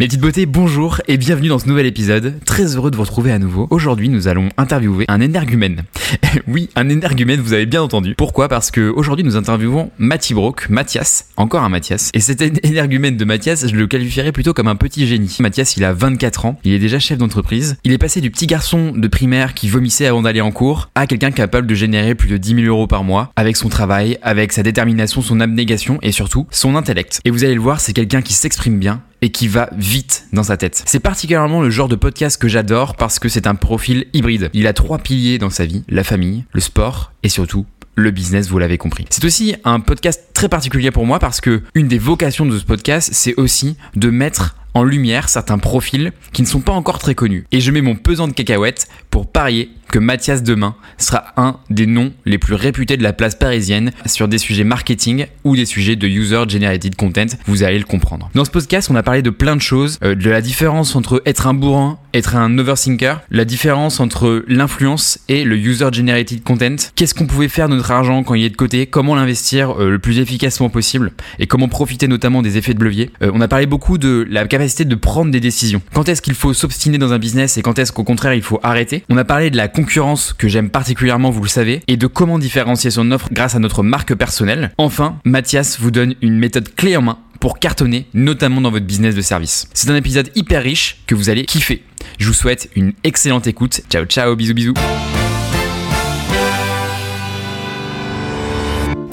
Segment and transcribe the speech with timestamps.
[0.00, 2.38] Mes petites beautés, bonjour et bienvenue dans ce nouvel épisode.
[2.44, 3.66] Très heureux de vous retrouver à nouveau.
[3.70, 5.82] Aujourd'hui, nous allons interviewer un énergumène.
[6.46, 8.14] oui, un énergumène, vous avez bien entendu.
[8.16, 8.46] Pourquoi?
[8.46, 12.12] Parce que aujourd'hui, nous interviewons Mathieu Brock, Mathias, encore un Mathias.
[12.14, 15.36] Et cet énergumène de Mathias, je le qualifierais plutôt comme un petit génie.
[15.40, 17.76] Mathias, il a 24 ans, il est déjà chef d'entreprise.
[17.82, 21.08] Il est passé du petit garçon de primaire qui vomissait avant d'aller en cours à
[21.08, 24.52] quelqu'un capable de générer plus de 10 000 euros par mois avec son travail, avec
[24.52, 27.18] sa détermination, son abnégation et surtout son intellect.
[27.24, 30.44] Et vous allez le voir, c'est quelqu'un qui s'exprime bien, et qui va vite dans
[30.44, 30.82] sa tête.
[30.86, 34.50] C'est particulièrement le genre de podcast que j'adore parce que c'est un profil hybride.
[34.52, 37.66] Il a trois piliers dans sa vie, la famille, le sport et surtout
[37.98, 39.06] le business, vous l'avez compris.
[39.10, 42.64] C'est aussi un podcast très particulier pour moi parce que une des vocations de ce
[42.64, 47.16] podcast, c'est aussi de mettre en lumière certains profils qui ne sont pas encore très
[47.16, 47.44] connus.
[47.50, 51.86] Et je mets mon pesant de cacahuètes pour parier que Mathias Demain sera un des
[51.86, 55.96] noms les plus réputés de la place parisienne sur des sujets marketing ou des sujets
[55.96, 57.26] de user generated content.
[57.46, 58.30] Vous allez le comprendre.
[58.34, 61.22] Dans ce podcast, on a parlé de plein de choses, euh, de la différence entre
[61.26, 66.76] être un bourrin, être un overthinker, la différence entre l'influence et le user generated content.
[66.94, 69.90] Qu'est-ce qu'on pouvait faire de notre argent quand il est de côté, comment l'investir euh,
[69.90, 71.12] le plus efficacement possible?
[71.38, 73.10] Et comment profiter notamment des effets de levier?
[73.22, 75.82] Euh, on a parlé beaucoup de la capacité de prendre des décisions.
[75.94, 78.60] Quand est-ce qu'il faut s'obstiner dans un business et quand est-ce qu'au contraire il faut
[78.62, 79.04] arrêter?
[79.08, 82.40] On a parlé de la concurrence que j'aime particulièrement, vous le savez, et de comment
[82.40, 84.72] différencier son offre grâce à notre marque personnelle.
[84.76, 89.14] Enfin, Mathias vous donne une méthode clé en main pour cartonner, notamment dans votre business
[89.14, 89.68] de service.
[89.74, 91.84] C'est un épisode hyper riche que vous allez kiffer.
[92.18, 93.82] Je vous souhaite une excellente écoute.
[93.88, 94.74] Ciao ciao, bisous bisous.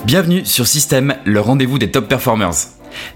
[0.05, 2.53] Bienvenue sur Système, le rendez-vous des top performers.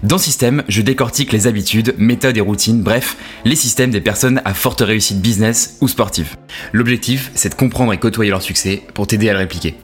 [0.02, 4.54] Dans Système, je décortique les habitudes, méthodes et routines, bref, les systèmes des personnes à
[4.54, 6.36] forte réussite business ou sportive.
[6.72, 9.76] L'objectif, c'est de comprendre et côtoyer leur succès pour t'aider à le répliquer.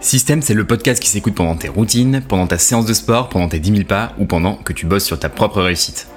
[0.00, 3.48] Système, c'est le podcast qui s'écoute pendant tes routines, pendant ta séance de sport, pendant
[3.48, 6.08] tes 10 000 pas ou pendant que tu bosses sur ta propre réussite.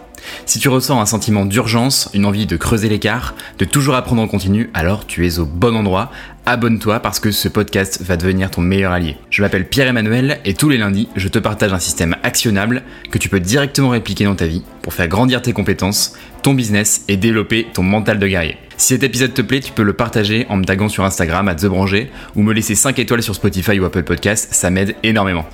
[0.45, 4.27] Si tu ressens un sentiment d'urgence, une envie de creuser l'écart, de toujours apprendre en
[4.27, 6.11] continu, alors tu es au bon endroit
[6.45, 9.17] abonne-toi parce que ce podcast va devenir ton meilleur allié.
[9.29, 13.29] Je m'appelle Pierre-Emmanuel et tous les lundis, je te partage un système actionnable que tu
[13.29, 17.67] peux directement répliquer dans ta vie pour faire grandir tes compétences, ton business et développer
[17.73, 18.57] ton mental de guerrier.
[18.77, 21.55] Si cet épisode te plaît, tu peux le partager en me taguant sur Instagram à
[21.55, 25.45] TheBranger ou me laisser 5 étoiles sur Spotify ou Apple Podcast, ça m'aide énormément.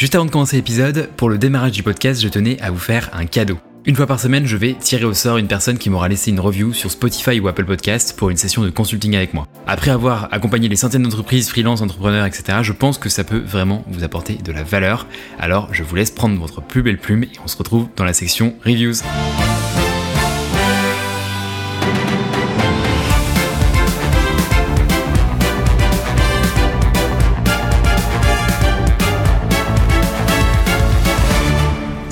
[0.00, 3.10] Juste avant de commencer l'épisode, pour le démarrage du podcast, je tenais à vous faire
[3.12, 3.58] un cadeau.
[3.84, 6.40] Une fois par semaine, je vais tirer au sort une personne qui m'aura laissé une
[6.40, 9.46] review sur Spotify ou Apple Podcast pour une session de consulting avec moi.
[9.66, 13.84] Après avoir accompagné les centaines d'entreprises, freelance, entrepreneurs, etc., je pense que ça peut vraiment
[13.88, 15.06] vous apporter de la valeur.
[15.38, 18.14] Alors, je vous laisse prendre votre plus belle plume et on se retrouve dans la
[18.14, 19.02] section reviews.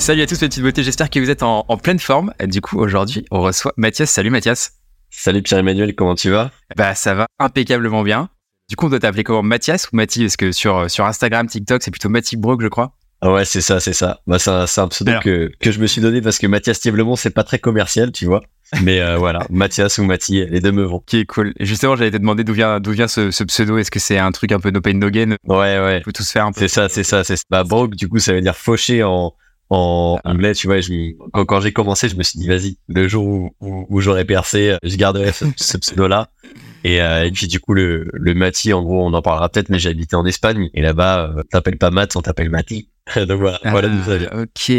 [0.09, 2.33] Salut à tous, petites beautés, j'espère que vous êtes en, pleine forme.
[2.43, 4.09] Du coup, aujourd'hui, on reçoit Mathias.
[4.09, 4.71] Salut Mathias.
[5.11, 6.49] Salut Pierre-Emmanuel, comment tu vas?
[6.75, 8.27] Bah ça va impeccablement bien.
[8.69, 11.83] Du coup, on doit t'appeler comment Mathias ou Mathie Parce que sur, sur Instagram, TikTok,
[11.83, 12.95] c'est plutôt Mathie Brock, je crois.
[13.21, 14.21] Ah ouais, c'est ça, c'est ça.
[14.25, 17.29] Bah, c'est un, pseudo que, que je me suis donné parce que Mathias Thieblemont, c'est
[17.29, 18.41] pas très commercial, tu vois.
[18.81, 21.03] Mais euh, voilà, Mathias ou Mathie, les deux me vont.
[21.05, 21.53] Qui est cool.
[21.59, 23.77] Justement, j'allais te demander d'où vient, d'où vient ce, ce pseudo.
[23.77, 25.35] Est-ce que c'est un truc un peu no pain no gain?
[25.43, 26.01] Ouais, ouais.
[26.03, 26.61] Faut tous faire un peu.
[26.61, 27.23] C'est ça, c'est ça.
[27.23, 29.35] C'est bah Brock, du coup, ça veut dire fauché en
[29.69, 30.31] en ah.
[30.31, 33.25] anglais, tu vois, je, quand, quand j'ai commencé, je me suis dit, vas-y, le jour
[33.25, 36.29] où, où, j'aurai percé, je garderai ce, ce pseudo-là.
[36.83, 39.69] Et, euh, et, puis du coup, le, le Mati, en gros, on en parlera peut-être,
[39.69, 40.69] mais j'ai habité en Espagne.
[40.73, 42.89] Et là-bas, euh, t'appelles pas Matt, on t'appelle Mati.
[43.15, 43.89] Donc voilà, ah, voilà
[44.41, 44.69] Ok.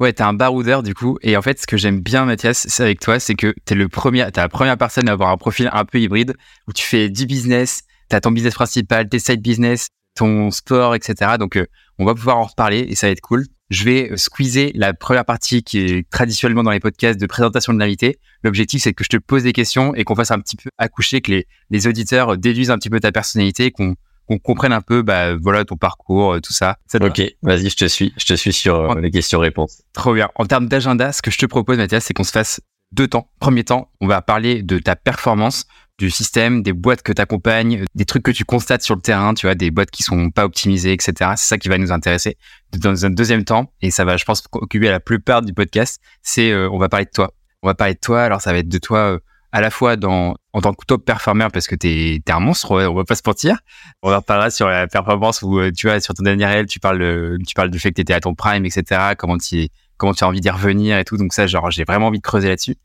[0.00, 1.18] Ouais, t'es un baroudeur du coup.
[1.22, 3.88] Et en fait, ce que j'aime bien, Mathias, c'est avec toi, c'est que t'es le
[3.88, 6.34] premier, t'es la première personne à avoir un profil un peu hybride
[6.68, 11.32] où tu fais du business, t'as ton business principal, tes side business, ton sport, etc.
[11.38, 11.66] Donc, euh,
[11.98, 15.24] on va pouvoir en reparler et ça va être cool je vais squeezer la première
[15.24, 18.18] partie qui est traditionnellement dans les podcasts de présentation de l'invité.
[18.44, 21.22] L'objectif, c'est que je te pose des questions et qu'on fasse un petit peu accoucher,
[21.22, 23.96] que les, les auditeurs déduisent un petit peu ta personnalité, qu'on
[24.28, 27.86] qu'on comprenne un peu bah voilà ton parcours euh, tout ça, ok vas-y je te
[27.86, 30.28] suis je te suis sur euh, les questions réponses trop bien.
[30.36, 32.60] En termes d'agenda ce que je te propose Mathias c'est qu'on se fasse
[32.92, 33.28] deux temps.
[33.40, 35.66] Premier temps on va parler de ta performance
[35.98, 39.34] du système, des boîtes que tu accompagnes, des trucs que tu constates sur le terrain,
[39.34, 41.32] tu vois, des boîtes qui sont pas optimisées, etc.
[41.36, 42.36] C'est ça qui va nous intéresser.
[42.76, 46.50] Dans un deuxième temps, et ça va, je pense, occuper la plupart du podcast, c'est
[46.50, 47.32] euh, on va parler de toi.
[47.62, 48.22] On va parler de toi.
[48.22, 49.18] Alors ça va être de toi euh,
[49.52, 52.72] à la fois dans en tant que top performer parce que t'es es un monstre,
[52.72, 53.58] on va pas se mentir.
[54.02, 56.80] On en reparlera sur la performance où euh, tu vois sur ton dernier réel, tu
[56.80, 59.14] parles tu parles du fait que t'étais à ton prime, etc.
[59.16, 59.68] Comment tu
[59.98, 61.16] comment tu as envie d'y revenir et tout.
[61.16, 62.76] Donc ça, genre j'ai vraiment envie de creuser là-dessus.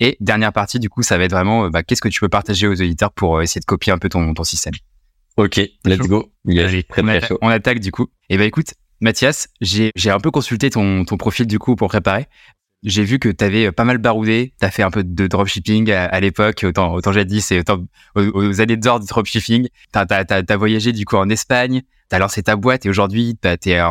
[0.00, 2.28] Et dernière partie, du coup, ça va être vraiment, euh, bah, qu'est-ce que tu peux
[2.28, 4.74] partager aux auditeurs pour euh, essayer de copier un peu ton, ton système?
[5.36, 6.32] Ok, let's go.
[6.46, 8.06] on, attaque du coup.
[8.30, 12.26] Et bah écoute, Mathias, j'ai un peu consulté ton, ton profil du coup pour préparer.
[12.82, 15.90] J'ai vu que tu avais pas mal baroudé, tu as fait un peu de dropshipping
[15.90, 17.84] à, l'époque, autant, autant jadis et autant
[18.14, 19.68] aux, années d'or du dropshipping.
[19.92, 23.70] Tu as, voyagé du coup en Espagne, tu as lancé ta boîte et aujourd'hui tu
[23.70, 23.82] es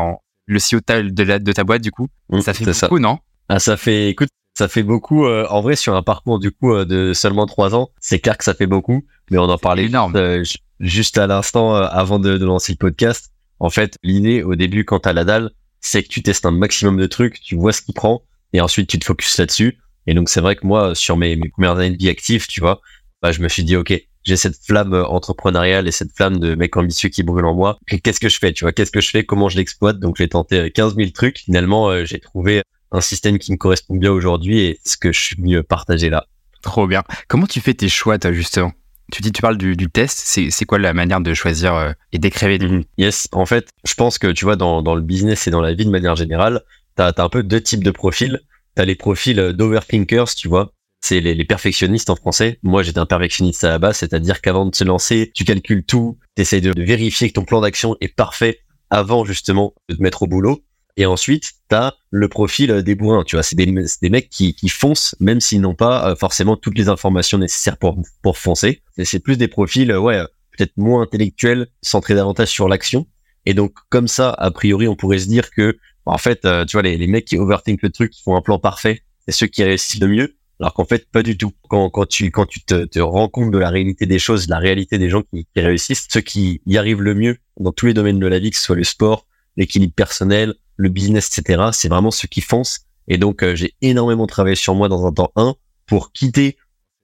[0.48, 2.08] le CEO de, de ta boîte du coup.
[2.30, 3.20] Mmh, ça fait beaucoup, non?
[3.50, 5.26] Ah, Ça fait, écoute, ça fait beaucoup.
[5.26, 8.38] Euh, en vrai, sur un parcours du coup euh, de seulement trois ans, c'est clair
[8.38, 10.16] que ça fait beaucoup, mais on en parlait énorme.
[10.16, 10.44] Euh,
[10.80, 13.32] juste à l'instant avant de, de lancer le podcast.
[13.60, 16.98] En fait, l'idée au début, quand t'as la dalle, c'est que tu testes un maximum
[16.98, 18.24] de trucs, tu vois ce qui prend,
[18.54, 19.78] et ensuite tu te focuses là-dessus.
[20.08, 22.60] Et donc c'est vrai que moi, sur mes, mes, premières années de vie active, tu
[22.60, 22.82] vois,
[23.22, 23.94] bah, je me suis dit, ok,
[24.24, 27.78] j'ai cette flamme entrepreneuriale et cette flamme de mec ambitieux qui brûle en moi.
[27.88, 28.74] Qu'est-ce que je fais, tu vois?
[28.74, 29.24] Qu'est-ce que je fais?
[29.24, 30.00] Comment je l'exploite?
[30.00, 31.40] Donc j'ai tenté 15 000 trucs.
[31.40, 32.64] Finalement, j'ai trouvé
[32.96, 36.26] un système qui me correspond bien aujourd'hui et ce que je suis mieux partager là.
[36.62, 37.04] Trop bien.
[37.28, 38.72] Comment tu fais tes choix, toi, justement?
[39.12, 40.18] Tu dis, tu parles du, test,
[40.50, 42.60] c'est quoi la manière de choisir euh, et d'écrire?
[42.60, 42.84] Mhm.
[42.98, 45.74] Yes, en fait, je pense que tu vois, dans, dans le business et dans la
[45.74, 46.64] vie de manière générale,
[46.98, 48.42] tu as, un peu deux types de profils.
[48.76, 50.72] Tu as les profils d'overthinkers, tu vois,
[51.02, 52.60] c'est les, les, perfectionnistes en français.
[52.64, 56.18] Moi, j'étais un perfectionniste à la base, c'est-à-dire qu'avant de se lancer, tu calcules tout,
[56.36, 58.60] tu essayes de, de vérifier que ton plan d'action est parfait
[58.90, 60.64] avant justement de te mettre au boulot.
[60.98, 63.44] Et ensuite, t'as le profil euh, des bourrins, tu vois.
[63.44, 66.88] C'est des, des mecs qui, qui foncent, même s'ils n'ont pas euh, forcément toutes les
[66.88, 68.82] informations nécessaires pour, pour foncer.
[69.04, 70.22] C'est plus des profils, euh, ouais,
[70.58, 73.08] peut-être moins intellectuels, centrés davantage sur l'action.
[73.46, 76.82] Et donc, comme ça, a priori, on pourrait se dire que, en fait, tu vois,
[76.82, 79.64] les, les mecs qui overthink le truc, qui font un plan parfait, c'est ceux qui
[79.64, 80.38] réussissent le mieux.
[80.60, 81.52] Alors qu'en fait, pas du tout.
[81.68, 84.52] Quand, quand tu, quand tu te, te rends compte de la réalité des choses, de
[84.52, 87.88] la réalité des gens qui, qui réussissent, ceux qui y arrivent le mieux dans tous
[87.88, 89.28] les domaines de la vie, que ce soit le sport,
[89.58, 91.70] l'équilibre personnel, le business, etc.
[91.72, 92.82] C'est vraiment ceux qui foncent.
[93.08, 95.56] Et donc, euh, j'ai énormément travaillé sur moi dans un temps 1
[95.86, 96.58] pour quitter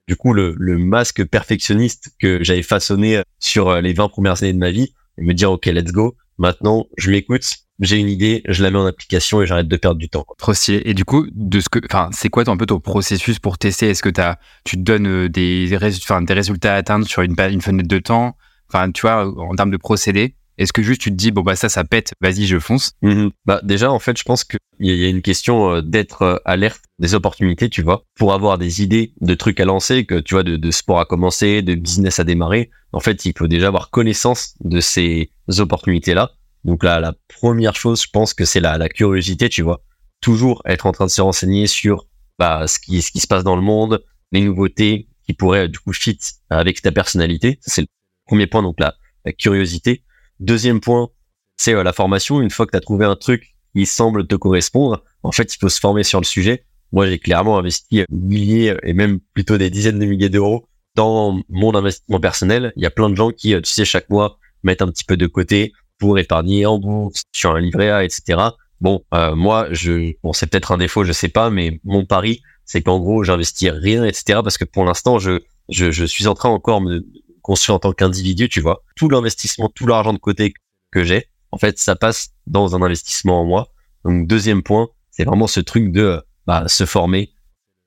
[0.07, 4.41] du coup le, le masque perfectionniste que j'avais façonné euh, sur euh, les 20 premières
[4.41, 6.15] années de ma vie et me dire, OK, let's go.
[6.38, 7.47] Maintenant, je m'écoute,
[7.79, 10.25] j'ai une idée, je la mets en application et j'arrête de perdre du temps.
[10.67, 13.89] Et du coup, de ce que, enfin, c'est quoi un peu ton processus pour tester?
[13.89, 17.88] Est-ce que as, tu te donnes des, des résultats à atteindre sur une, une fenêtre
[17.88, 18.35] de temps?
[18.69, 21.56] Enfin, tu vois, en termes de procédé est-ce que juste tu te dis bon bah
[21.56, 23.31] ça ça pète, vas-y je fonce mhm.
[23.45, 26.81] Bah déjà en fait je pense qu'il y a une question euh, d'être euh, alerte
[27.00, 30.44] des opportunités, tu vois, pour avoir des idées de trucs à lancer, que tu vois
[30.44, 32.69] de, de sport à commencer, de business à démarrer.
[32.92, 36.31] En fait il faut déjà avoir connaissance de ces opportunités là.
[36.63, 39.81] Donc là la première chose je pense que c'est la, la curiosité, tu vois,
[40.21, 42.06] toujours être en train de se renseigner sur
[42.38, 45.80] bah, ce qui ce qui se passe dans le monde, les nouveautés qui pourraient du
[45.80, 46.19] coup fit
[46.50, 47.59] avec ta personnalité.
[47.62, 47.88] C'est le
[48.25, 48.95] premier point donc la,
[49.25, 50.03] la curiosité.
[50.41, 51.09] Deuxième point,
[51.55, 52.41] c'est euh, la formation.
[52.41, 55.57] Une fois que tu as trouvé un truc qui semble te correspondre, en fait, il
[55.59, 56.65] faut se former sur le sujet.
[56.91, 61.75] Moi, j'ai clairement investi milliers et même plutôt des dizaines de milliers d'euros dans mon
[61.75, 62.73] investissement personnel.
[62.75, 65.03] Il y a plein de gens qui, euh, tu sais, chaque mois mettent un petit
[65.03, 68.41] peu de côté pour épargner en bourse, sur un livret A, etc.
[68.81, 72.41] Bon, euh, moi, je, bon, c'est peut-être un défaut, je sais pas, mais mon pari,
[72.65, 74.39] c'est qu'en gros, j'investis rien, etc.
[74.43, 75.39] Parce que pour l'instant, je,
[75.69, 77.05] je, je suis en train encore me,
[77.41, 78.83] construit en tant qu'individu, tu vois.
[78.95, 80.53] Tout l'investissement, tout l'argent de côté
[80.91, 83.73] que j'ai, en fait, ça passe dans un investissement en moi.
[84.05, 87.33] Donc, deuxième point, c'est vraiment ce truc de bah, se former,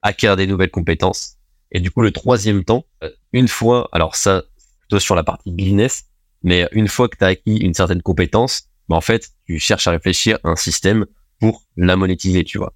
[0.02, 1.36] acquérir des nouvelles compétences.
[1.72, 4.44] Et du coup, le troisième temps, euh, une fois, alors ça,
[4.80, 6.04] plutôt sur la partie business,
[6.42, 9.86] mais une fois que tu as acquis une certaine compétence, bah, en fait, tu cherches
[9.86, 11.06] à réfléchir à un système
[11.40, 12.74] pour la monétiser, tu vois.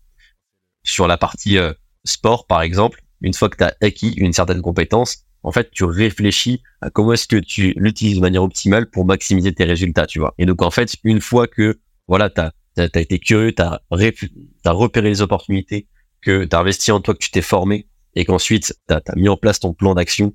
[0.84, 1.72] Sur la partie euh,
[2.04, 5.84] sport, par exemple, une fois que tu as acquis une certaine compétence, en fait, tu
[5.84, 10.18] réfléchis à comment est-ce que tu l'utilises de manière optimale pour maximiser tes résultats, tu
[10.18, 10.34] vois.
[10.38, 15.08] Et donc, en fait, une fois que, voilà, t'as, as, été curieux, t'as, as repéré
[15.08, 15.86] les opportunités,
[16.20, 19.36] que t'as investi en toi, que tu t'es formé, et qu'ensuite, t'as, as mis en
[19.36, 20.34] place ton plan d'action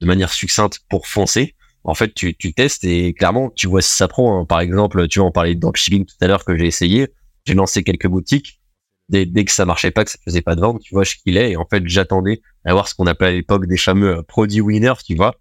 [0.00, 3.96] de manière succincte pour foncer, en fait, tu, tu testes et clairement, tu vois si
[3.96, 4.40] ça prend.
[4.40, 4.44] Hein.
[4.44, 7.08] Par exemple, tu vas en parler de dropshipping tout à l'heure que j'ai essayé.
[7.46, 8.57] J'ai lancé quelques boutiques
[9.08, 11.14] dès, dès, que ça marchait pas, que ça faisait pas de vente, tu vois, je
[11.26, 14.22] est Et en fait, j'attendais à voir ce qu'on appelait à l'époque des fameux euh,
[14.22, 15.34] produits winners, tu vois.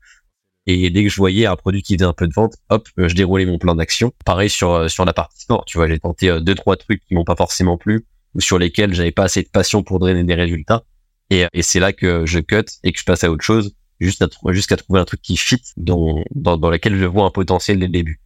[0.65, 3.07] Et dès que je voyais un produit qui faisait un peu de vente, hop, euh,
[3.07, 4.13] je déroulais mon plan d'action.
[4.25, 7.15] Pareil sur euh, sur la partie sport, tu vois, j'ai tenté deux trois trucs qui
[7.15, 8.05] m'ont pas forcément plu
[8.35, 10.83] ou sur lesquels j'avais pas assez de passion pour drainer des résultats.
[11.29, 14.23] Et, et c'est là que je cut et que je passe à autre chose, juste
[14.49, 17.87] jusqu'à trouver un truc qui fit dans, dans dans lequel je vois un potentiel dès
[17.87, 18.19] le début.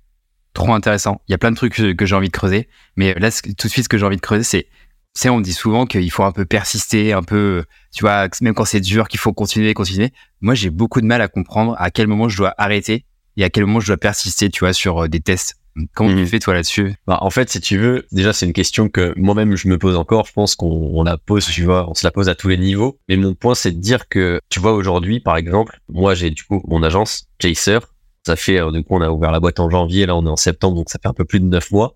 [0.53, 1.21] Trop intéressant.
[1.27, 2.67] Il y a plein de trucs que, j'ai envie de creuser,
[2.97, 4.67] mais là tout de suite ce que j'ai envie de creuser c'est
[5.15, 7.63] sais, on dit souvent qu'il faut un peu persister, un peu,
[7.93, 10.11] tu vois, même quand c'est dur, qu'il faut continuer, continuer.
[10.39, 13.05] Moi, j'ai beaucoup de mal à comprendre à quel moment je dois arrêter
[13.37, 15.57] et à quel moment je dois persister, tu vois, sur euh, des tests.
[15.93, 16.25] Comment tu mhm.
[16.27, 16.95] fais toi là-dessus?
[17.07, 19.95] Bah, En fait, si tu veux, déjà c'est une question que moi-même je me pose
[19.95, 20.25] encore.
[20.25, 22.99] Je pense qu'on la pose, tu vois, on se la pose à tous les niveaux.
[23.07, 26.43] Mais mon point, c'est de dire que, tu vois, aujourd'hui, par exemple, moi j'ai du
[26.43, 27.79] coup mon agence Chaser.
[28.25, 30.29] Ça fait, euh, du coup, on a ouvert la boîte en janvier, là on est
[30.29, 31.95] en septembre, donc ça fait un peu plus de neuf mois.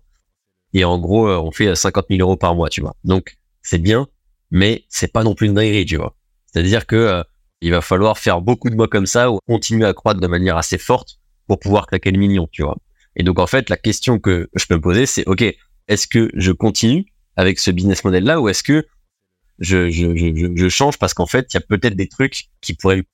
[0.72, 2.94] Et en gros, on fait 50 000 euros par mois, tu vois.
[3.04, 4.08] Donc, c'est bien,
[4.50, 6.16] mais c'est pas non plus une dinguerie, tu vois.
[6.46, 7.22] C'est-à-dire que
[7.60, 10.56] il va falloir faire beaucoup de mois comme ça ou continuer à croître de manière
[10.56, 12.76] assez forte pour pouvoir claquer le million, tu vois.
[13.16, 15.42] Et donc, en fait, la question que je peux me poser, c'est, OK,
[15.88, 17.06] est-ce que je continue
[17.36, 18.86] avec ce business model-là ou est-ce que
[19.58, 23.04] je, change parce qu'en fait, il y a peut-être des trucs qui pourraient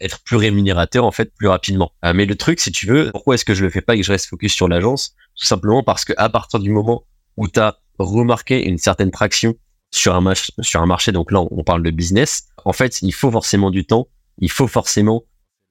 [0.00, 1.92] être plus rémunérateurs en fait plus rapidement.
[2.04, 3.98] Euh, mais le truc, si tu veux, pourquoi est-ce que je le fais pas et
[3.98, 7.04] que je reste focus sur l'agence Tout simplement parce que à partir du moment
[7.36, 9.54] où tu as remarqué une certaine traction
[9.90, 13.30] sur un, sur un marché, donc là on parle de business, en fait, il faut
[13.30, 15.24] forcément du temps, il faut forcément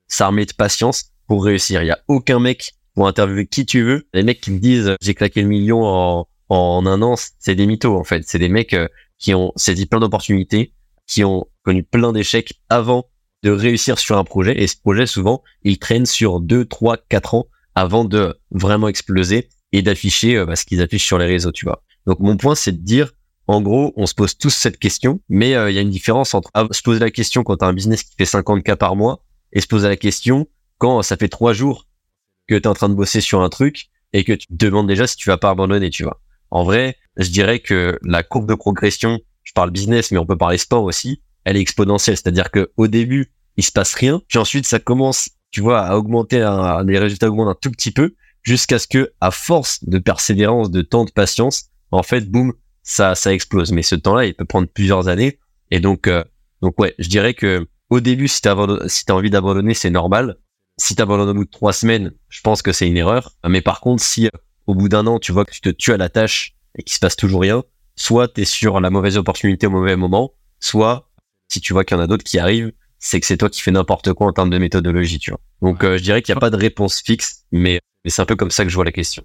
[0.08, 1.84] s'armer de patience pour réussir.
[1.84, 4.08] Il y a aucun mec pour interviewer qui tu veux.
[4.14, 7.68] Les mecs qui me disent j'ai claqué le million en, en un an, c'est des
[7.68, 8.24] mythos en fait.
[8.26, 8.88] C'est des mecs euh,
[9.20, 10.74] qui ont saisi plein d'opportunités,
[11.06, 13.06] qui ont connu plein d'échecs avant
[13.44, 14.62] de réussir sur un projet.
[14.62, 17.46] Et ce projet, souvent, il traîne sur 2, 3, 4 ans
[17.76, 21.66] avant de vraiment exploser et d'afficher euh, bah, ce qu'ils affichent sur les réseaux, tu
[21.66, 21.84] vois.
[22.06, 23.12] Donc mon point, c'est de dire,
[23.48, 26.34] en gros, on se pose tous cette question, mais euh, il y a une différence
[26.34, 29.24] entre se poser la question quand tu as un business qui fait 50K par mois
[29.54, 30.48] et se poser la question
[30.78, 31.88] quand ça fait trois jours
[32.48, 34.88] que tu es en train de bosser sur un truc et que tu te demandes
[34.88, 36.22] déjà si tu vas pas abandonner, tu vois.
[36.52, 40.38] En vrai, je dirais que la courbe de progression, je parle business, mais on peut
[40.38, 42.18] parler sport aussi, elle est exponentielle.
[42.18, 45.96] C'est-à-dire que au début, il se passe rien, puis ensuite ça commence, tu vois, à
[45.96, 46.38] augmenter,
[46.86, 50.81] les résultats augmentent un tout petit peu, jusqu'à ce que, à force de persévérance, de
[50.81, 52.53] temps, de patience, en fait, boum,
[52.84, 53.72] ça, ça explose.
[53.72, 55.39] Mais ce temps-là, il peut prendre plusieurs années.
[55.72, 56.24] Et donc, euh,
[56.62, 58.55] donc ouais, je dirais que au début, si t'as
[58.88, 60.38] si as envie d'abandonner, c'est normal.
[60.77, 63.34] Si t'abandonnes au bout de trois semaines, je pense que c'est une erreur.
[63.48, 64.29] Mais par contre, si
[64.67, 66.93] au bout d'un an, tu vois que tu te tues à la tâche et qu'il
[66.93, 67.63] se passe toujours rien,
[67.96, 71.10] soit tu es sur la mauvaise opportunité au mauvais moment, soit
[71.50, 73.62] si tu vois qu'il y en a d'autres qui arrivent, c'est que c'est toi qui
[73.62, 75.39] fais n'importe quoi en termes de méthodologie, tu vois.
[75.62, 78.25] Donc euh, je dirais qu'il n'y a pas de réponse fixe, mais, mais c'est un
[78.25, 79.24] peu comme ça que je vois la question.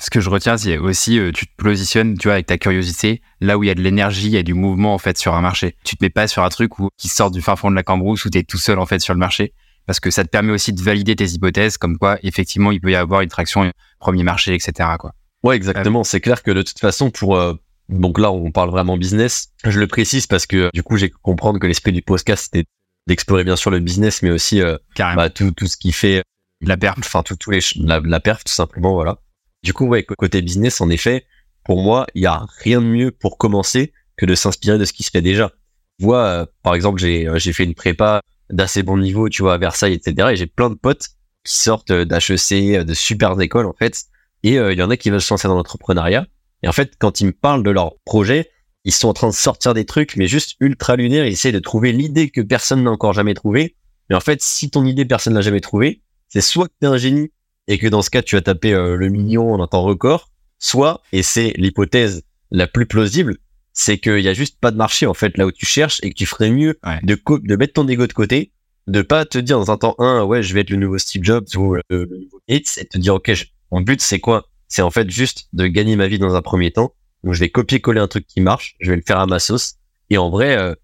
[0.00, 3.20] Ce que je retiens, c'est aussi, euh, tu te positionnes, tu vois, avec ta curiosité,
[3.40, 5.34] là où il y a de l'énergie, il y a du mouvement, en fait, sur
[5.34, 5.76] un marché.
[5.82, 7.82] Tu te mets pas sur un truc où, qui sort du fin fond de la
[7.82, 9.54] cambrousse où tu es tout seul, en fait, sur le marché
[9.88, 12.90] parce que ça te permet aussi de valider tes hypothèses, comme quoi effectivement il peut
[12.90, 14.90] y avoir une traction premier marché, etc.
[14.98, 15.14] Quoi.
[15.42, 16.04] Ouais, exactement.
[16.04, 17.54] C'est clair que de toute façon, pour euh,
[17.88, 19.48] donc là on parle vraiment business.
[19.64, 22.68] Je le précise parce que du coup j'ai comprendre que l'esprit du podcast c'était
[23.06, 26.22] d'explorer bien sûr le business, mais aussi euh, bah, tout tout ce qui fait
[26.60, 29.18] la perf, enfin tout tous les la, la perf tout simplement voilà.
[29.62, 31.26] Du coup ouais côté business en effet,
[31.64, 34.92] pour moi il y a rien de mieux pour commencer que de s'inspirer de ce
[34.92, 35.52] qui se fait déjà.
[36.00, 39.58] vois, euh, par exemple j'ai j'ai fait une prépa d'assez bon niveau, tu vois, à
[39.58, 40.28] Versailles, etc.
[40.32, 41.08] Et j'ai plein de potes
[41.44, 44.04] qui sortent d'HEC, de super écoles, en fait.
[44.42, 46.26] Et euh, il y en a qui veulent se lancer dans l'entrepreneuriat.
[46.62, 48.50] Et en fait, quand ils me parlent de leur projet,
[48.84, 51.26] ils sont en train de sortir des trucs, mais juste ultra lunaires.
[51.26, 53.76] Ils essaient de trouver l'idée que personne n'a encore jamais trouvée.
[54.08, 56.96] Mais en fait, si ton idée, personne n'a jamais trouvée, c'est soit que t'es un
[56.96, 57.30] génie
[57.66, 60.30] et que dans ce cas, tu as tapé euh, le million en un temps record,
[60.58, 63.36] soit, et c'est l'hypothèse la plus plausible,
[63.72, 66.10] c'est qu'il y a juste pas de marché en fait là où tu cherches et
[66.10, 68.52] que tu ferais mieux de, de mettre ton ego de côté,
[68.86, 71.22] de pas te dire dans un temps un ouais je vais être le nouveau Steve
[71.22, 73.30] Jobs ou le, nouveau Gates et te dire ok
[73.70, 74.48] mon but c'est quoi?
[74.66, 76.94] C'est en fait juste de gagner ma vie dans un premier temps.
[77.24, 79.74] Donc je vais copier-coller un truc qui marche, je vais le faire à ma sauce.
[80.10, 80.74] Et en vrai, euh,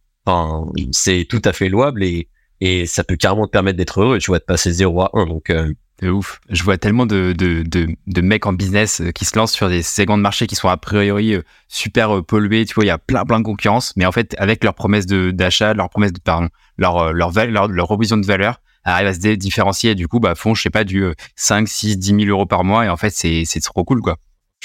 [0.93, 2.29] c'est tout à fait louable et
[2.65, 5.27] et ça peut carrément te permettre d'être heureux, tu vois, de passer 0 à 1.
[5.27, 6.41] Donc euh, de ouf.
[6.49, 9.69] Je vois tellement de, de, de, de, mecs en business euh, qui se lancent sur
[9.69, 12.65] des segments de marché qui sont a priori euh, super pollués.
[12.65, 15.05] Tu vois, il y a plein, plein de concurrence, mais en fait, avec leur promesse
[15.07, 19.35] d'achat, leur promesse de, pardon, leur, leur, leur, leur provision de valeur, arrivent à se
[19.35, 21.05] différencier et du coup, bah, font, je sais pas, du
[21.37, 24.17] 5, 6, 10 000 euros par mois et en fait, c'est, trop cool, quoi.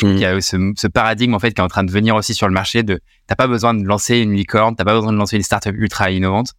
[0.02, 0.08] Mmh.
[0.08, 2.34] qu'il y a ce, ce, paradigme, en fait, qui est en train de venir aussi
[2.34, 5.18] sur le marché de, t'as pas besoin de lancer une licorne, t'as pas besoin de
[5.18, 6.54] lancer une startup ultra innovante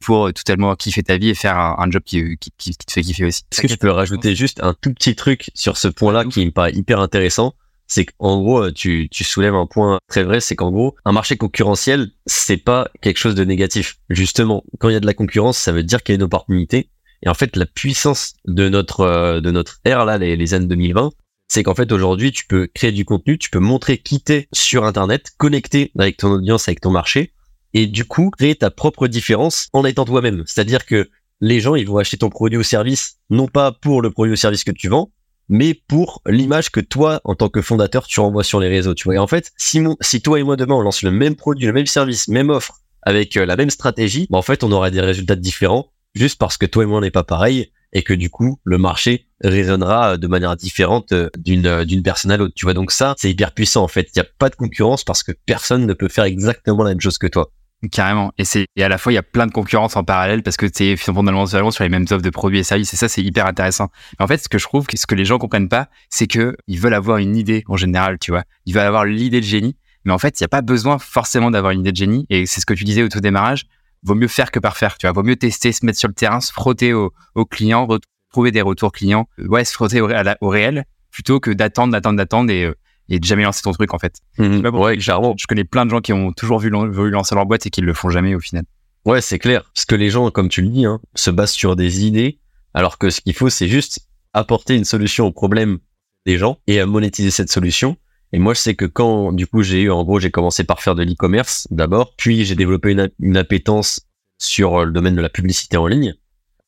[0.00, 3.26] pour totalement kiffer ta vie et faire un, job qui, qui, qui, te fait kiffer
[3.26, 3.42] aussi.
[3.52, 6.50] Est-ce que je peux rajouter juste un tout petit truc sur ce point-là qui me
[6.50, 7.54] paraît hyper intéressant
[7.86, 11.36] c'est qu'en gros, tu, tu soulèves un point très vrai, c'est qu'en gros, un marché
[11.36, 13.98] concurrentiel, c'est pas quelque chose de négatif.
[14.10, 16.24] Justement, quand il y a de la concurrence, ça veut dire qu'il y a une
[16.24, 16.90] opportunité.
[17.22, 20.66] Et en fait, la puissance de notre euh, de notre ère là, les, les années
[20.66, 21.10] 2020,
[21.48, 24.84] c'est qu'en fait aujourd'hui, tu peux créer du contenu, tu peux montrer qui t'es sur
[24.84, 27.32] Internet, connecter avec ton audience, avec ton marché,
[27.76, 30.42] et du coup créer ta propre différence en étant toi-même.
[30.46, 31.10] C'est-à-dire que
[31.42, 34.36] les gens, ils vont acheter ton produit ou service, non pas pour le produit ou
[34.36, 35.12] service que tu vends,
[35.50, 38.94] mais pour l'image que toi, en tant que fondateur, tu renvoies sur les réseaux.
[38.94, 39.16] Tu vois.
[39.16, 41.74] Et en fait, si, si toi et moi demain on lance le même produit, le
[41.74, 45.02] même service, même offre, avec euh, la même stratégie, bah, en fait, on aura des
[45.02, 48.30] résultats différents, juste parce que toi et moi on n'est pas pareil, et que du
[48.30, 52.54] coup, le marché résonnera euh, de manière différente euh, d'une d'une personne à l'autre.
[52.56, 52.72] Tu vois.
[52.72, 54.08] Donc ça, c'est hyper puissant en fait.
[54.14, 57.02] Il n'y a pas de concurrence parce que personne ne peut faire exactement la même
[57.02, 57.50] chose que toi.
[57.92, 58.32] Carrément.
[58.38, 60.56] Et c'est et à la fois il y a plein de concurrence en parallèle parce
[60.56, 63.46] que c'est fondamentalement sur les mêmes offres de produits et services et ça c'est hyper
[63.46, 63.90] intéressant.
[64.18, 66.56] Mais en fait, ce que je trouve, ce que les gens comprennent pas, c'est que
[66.66, 68.44] ils veulent avoir une idée en général, tu vois.
[68.64, 71.50] Ils veulent avoir l'idée de génie, mais en fait, il n'y a pas besoin forcément
[71.50, 72.26] d'avoir une idée de génie.
[72.30, 73.66] Et c'est ce que tu disais au tout démarrage.
[74.02, 75.12] Vaut mieux faire que parfaire, tu vois.
[75.12, 77.86] Vaut mieux tester, se mettre sur le terrain, se frotter aux au clients,
[78.30, 80.08] trouver des retours clients, ouais, se frotter au,
[80.40, 82.74] au réel plutôt que d'attendre, d'attendre, d'attendre et euh,
[83.08, 84.20] et de jamais lancer ton truc en fait.
[84.38, 84.66] Mhm.
[84.74, 87.70] ouais, Je connais plein de gens qui ont toujours vu, voulu lancer leur boîte et
[87.70, 88.64] qui le font jamais au final.
[89.04, 89.70] Ouais, c'est clair.
[89.74, 92.40] Parce que les gens, comme tu le dis, hein, se basent sur des idées,
[92.74, 94.00] alors que ce qu'il faut, c'est juste
[94.32, 95.78] apporter une solution au problème
[96.26, 97.96] des gens et à monétiser cette solution.
[98.32, 100.82] Et moi, je sais que quand, du coup, j'ai eu, en gros, j'ai commencé par
[100.82, 104.00] faire de l'e-commerce d'abord, puis j'ai développé une, une appétence
[104.38, 106.14] sur le domaine de la publicité en ligne.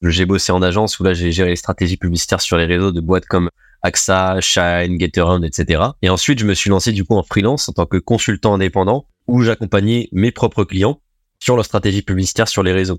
[0.02, 3.00] J'ai bossé en agence où là, j'ai géré les stratégies publicitaires sur les réseaux de
[3.00, 3.50] boîtes comme
[3.82, 5.82] AXA, Shine, GetAround, etc.
[6.02, 9.06] Et ensuite, je me suis lancé du coup en freelance en tant que consultant indépendant
[9.26, 11.00] où j'accompagnais mes propres clients
[11.40, 12.99] sur leur stratégie publicitaire sur les réseaux.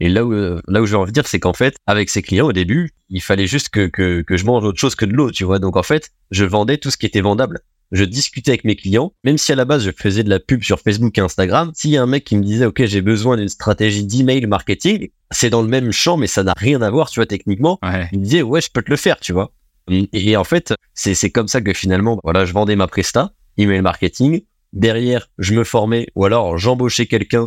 [0.00, 2.22] Et là où, euh, là où je veux en venir, c'est qu'en fait, avec ces
[2.22, 5.12] clients, au début, il fallait juste que, que, que je mange autre chose que de
[5.12, 5.58] l'eau, tu vois.
[5.58, 7.60] Donc en fait, je vendais tout ce qui était vendable.
[7.92, 10.62] Je discutais avec mes clients, même si à la base je faisais de la pub
[10.62, 11.70] sur Facebook et Instagram.
[11.74, 15.08] S'il y a un mec qui me disait, OK, j'ai besoin d'une stratégie d'email marketing,
[15.30, 17.78] c'est dans le même champ, mais ça n'a rien à voir, tu vois, techniquement.
[18.12, 19.52] Il me disait, ouais, je peux te le faire, tu vois.
[19.88, 24.42] Et, en fait, c'est comme ça que finalement, voilà, je vendais ma presta, email marketing.
[24.72, 27.46] Derrière, je me formais ou alors j'embauchais quelqu'un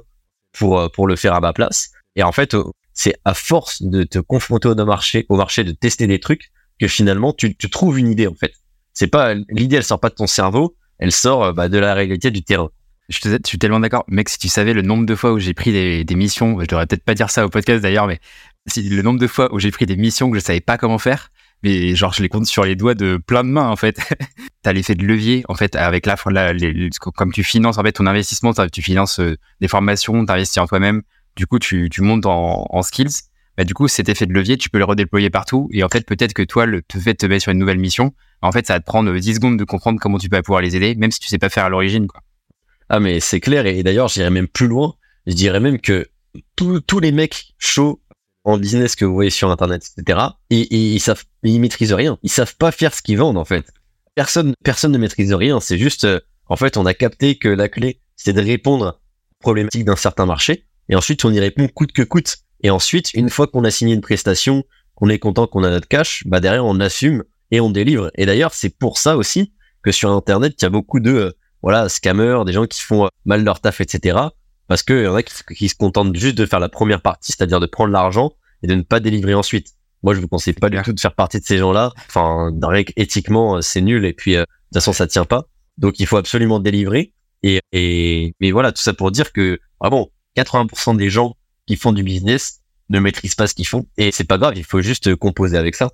[0.54, 1.92] pour euh, pour le faire à ma place.
[2.16, 5.72] Et en fait, euh, c'est à force de te confronter au marché, au marché, de
[5.72, 8.54] tester des trucs, que finalement tu, tu trouves une idée en fait.
[8.94, 11.94] C'est pas l'idée, elle sort pas de ton cerveau, elle sort euh, bah, de la
[11.94, 12.70] réalité du terrain.
[13.10, 14.30] Je, te, je suis tellement d'accord, mec.
[14.30, 16.88] Si tu savais le nombre de fois où j'ai pris des, des missions, je devrais
[16.88, 18.20] peut-être pas dire ça au podcast d'ailleurs, mais
[18.68, 21.00] si, le nombre de fois où j'ai pris des missions que je savais pas comment
[21.00, 21.32] faire,
[21.64, 23.96] mais genre je les compte sur les doigts de plein de mains en fait.
[24.64, 26.54] tu as l'effet de levier en fait avec la, la
[27.16, 30.68] comme tu finances en fait ton investissement, tu finances euh, des formations, tu investis en
[30.68, 31.02] toi-même,
[31.36, 33.10] du coup tu, tu montes en, skills.
[33.58, 35.68] Bah, du coup, cet effet de levier, tu peux le redéployer partout.
[35.74, 38.14] Et en fait, peut-être que toi, le fait de te mettre sur une nouvelle mission,
[38.42, 40.78] en fait, ça va te prendre 10 secondes de comprendre comment tu peux pouvoir les
[40.78, 42.08] aider, même si tu sais pas faire à l'origine.
[42.88, 43.66] Ah, mais c'est clair.
[43.66, 44.96] Et d'ailleurs, j'irais même plus loin.
[45.28, 46.08] Je dirais même que
[46.56, 48.02] tous les mecs chauds
[48.44, 50.20] en business que vous voyez sur Internet, etc.
[50.50, 52.18] Et, ils savent, ils maîtrisent rien.
[52.24, 53.66] Ils savent pas faire ce qu'ils vendent en fait.
[54.16, 55.60] Personne, personne ne maîtrise rien.
[55.60, 59.00] C'est juste, euh, en fait, on a capté que la clé, c'est de répondre
[59.32, 60.66] aux problématiques d'un certain marché.
[60.90, 62.38] Et ensuite, on y répond coûte que coûte.
[62.62, 64.64] Et ensuite, une fois qu'on a signé une prestation,
[64.96, 68.12] qu'on est content qu'on a notre cash, bah derrière, on assume et on délivre.
[68.16, 71.32] Et d'ailleurs, c'est pour ça aussi que sur Internet, il y a beaucoup de euh,
[71.62, 74.18] voilà scammers, des gens qui font euh, mal leur taf, etc
[74.70, 77.60] parce qu'il y en a qui, se contentent juste de faire la première partie, c'est-à-dire
[77.60, 78.32] de prendre l'argent
[78.64, 79.72] et de ne pas délivrer ensuite.
[80.04, 81.92] Moi, je vous conseille pas du tout de faire partie de ces gens-là.
[82.08, 82.54] Enfin,
[82.96, 85.48] éthiquement, euh, c'est nul et puis euh, de toute façon, ça tient pas.
[85.80, 87.14] Donc, il faut absolument délivrer.
[87.42, 91.92] Et, et mais voilà, tout ça pour dire que vraiment, 80% des gens qui font
[91.92, 94.54] du business ne maîtrisent pas ce qu'ils font et c'est pas grave.
[94.56, 95.90] Il faut juste composer avec ça.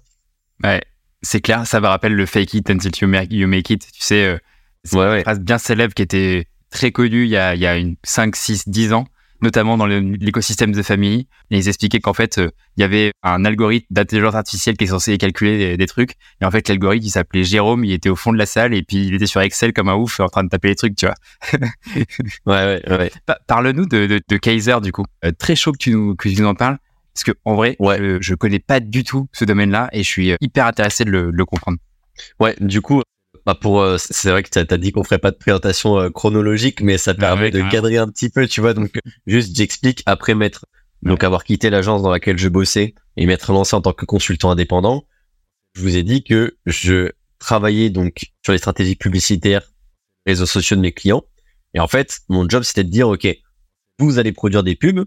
[0.63, 0.81] Ouais,
[1.21, 1.65] c'est clair.
[1.65, 3.87] Ça me rappelle le fake it until you make, it.
[3.93, 4.37] Tu sais, euh,
[4.83, 7.77] c'est une phrase bien célèbre qui était très connu il y a, il y a
[7.77, 9.07] une 5, 6, 10 ans,
[9.41, 11.27] notamment dans l'écosystème de famille.
[11.51, 14.87] Et ils expliquaient qu'en fait, euh, il y avait un algorithme d'intelligence artificielle qui est
[14.87, 16.13] censé calculer des, trucs.
[16.41, 18.83] Et en fait, l'algorithme, il s'appelait Jérôme, il était au fond de la salle et
[18.83, 21.05] puis il était sur Excel comme un ouf en train de taper les trucs, tu
[21.05, 21.15] vois.
[22.45, 23.11] ouais, ouais, ouais.
[23.47, 25.05] Parle-nous de, de, Kaiser, du coup.
[25.23, 26.77] Euh, très chaud que tu nous, que tu nous en parles.
[27.13, 27.97] Parce que en vrai, ouais.
[27.97, 31.11] je, je connais pas du tout ce domaine-là et je suis euh, hyper intéressé de
[31.11, 31.77] le, de le comprendre.
[32.39, 33.01] Ouais, du coup,
[33.45, 36.09] bah pour, euh, c'est vrai que tu as dit qu'on ferait pas de présentation euh,
[36.09, 38.73] chronologique, mais ça permet de cadrer un petit peu, tu vois.
[38.73, 40.65] Donc, juste, j'explique après m'être,
[41.03, 44.49] donc avoir quitté l'agence dans laquelle je bossais et m'être lancé en tant que consultant
[44.49, 45.05] indépendant.
[45.75, 49.71] Je vous ai dit que je travaillais donc sur les stratégies publicitaires,
[50.25, 51.23] réseaux sociaux de mes clients.
[51.75, 53.27] Et en fait, mon job, c'était de dire, OK,
[53.99, 55.05] vous allez produire des pubs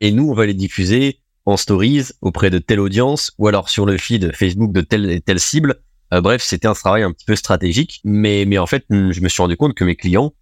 [0.00, 3.84] et nous, on va les diffuser en stories auprès de telle audience ou alors sur
[3.84, 5.80] le feed Facebook de telle et telle cible
[6.12, 9.28] euh, bref, c'était un travail un petit peu stratégique, mais, mais en fait, je me
[9.28, 10.32] suis rendu compte que mes clients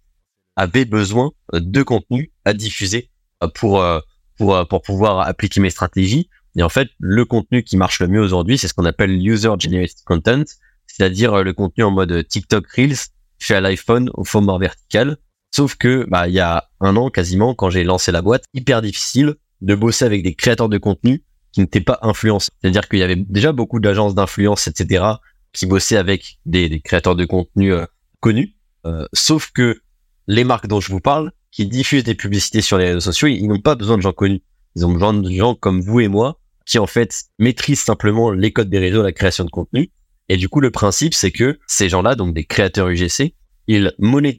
[0.55, 3.09] avaient besoin de contenu à diffuser
[3.43, 3.99] euh, pour, euh,
[4.37, 6.29] pour, pour pouvoir appliquer mes stratégies.
[6.55, 9.49] Et en fait, le contenu qui marche le mieux aujourd'hui, c'est ce qu'on appelle user
[9.57, 10.43] generated content,
[10.85, 12.97] c'est-à-dire le contenu en mode TikTok Reels
[13.39, 15.17] fait à l'iPhone au format vertical.
[15.55, 18.81] Sauf que, bah, il y a un an quasiment, quand j'ai lancé la boîte, hyper
[18.81, 22.49] difficile de bosser avec des créateurs de contenu qui n'étaient pas influencés.
[22.61, 25.05] C'est-à-dire qu'il y avait déjà beaucoup d'agences d'influence, etc.,
[25.53, 27.85] qui bossaient avec des, créateurs de contenu euh,
[28.19, 28.55] connus.
[28.85, 29.81] Euh, sauf que
[30.27, 33.47] les marques dont je vous parle, qui diffusent des publicités sur les réseaux sociaux, ils,
[33.47, 34.41] n'ont pas besoin de gens connus.
[34.75, 38.51] Ils ont besoin de gens comme vous et moi, qui en fait maîtrisent simplement les
[38.51, 39.91] codes des réseaux, la création de contenu.
[40.29, 43.35] Et du coup, le principe, c'est que ces gens-là, donc des créateurs UGC,
[43.67, 43.93] ils,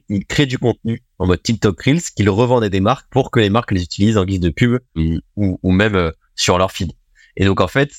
[0.09, 3.49] ils créent du contenu en mode TikTok Reels qu'ils revendaient des marques pour que les
[3.49, 6.91] marques les utilisent en guise de pub ou, ou même euh, sur leur feed.
[7.37, 7.91] Et donc en fait,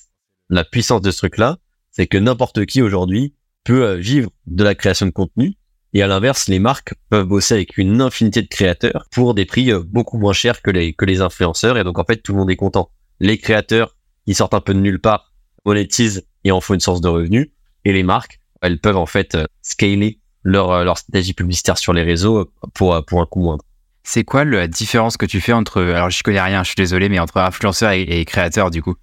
[0.51, 1.59] la puissance de ce truc-là,
[1.97, 3.33] c'est que n'importe qui aujourd'hui
[3.65, 5.55] peut euh, vivre de la création de contenu.
[5.95, 9.73] Et à l'inverse, les marques peuvent bosser avec une infinité de créateurs pour des prix
[9.73, 11.79] euh, beaucoup moins chers que les, que les influenceurs.
[11.79, 12.91] Et donc, en fait, tout le monde est content.
[13.19, 15.33] Les créateurs, ils sortent un peu de nulle part,
[15.65, 17.49] monétisent et en font une source de revenus.
[17.87, 22.53] Et les marques, elles peuvent en fait scaler leur, leur stratégie publicitaire sur les réseaux
[22.75, 23.65] pour, pour un coût moindre.
[24.05, 27.09] C'est quoi la différence que tu fais entre, alors je connais rien, je suis désolé,
[27.09, 28.95] mais entre influenceur et, et créateur du coup?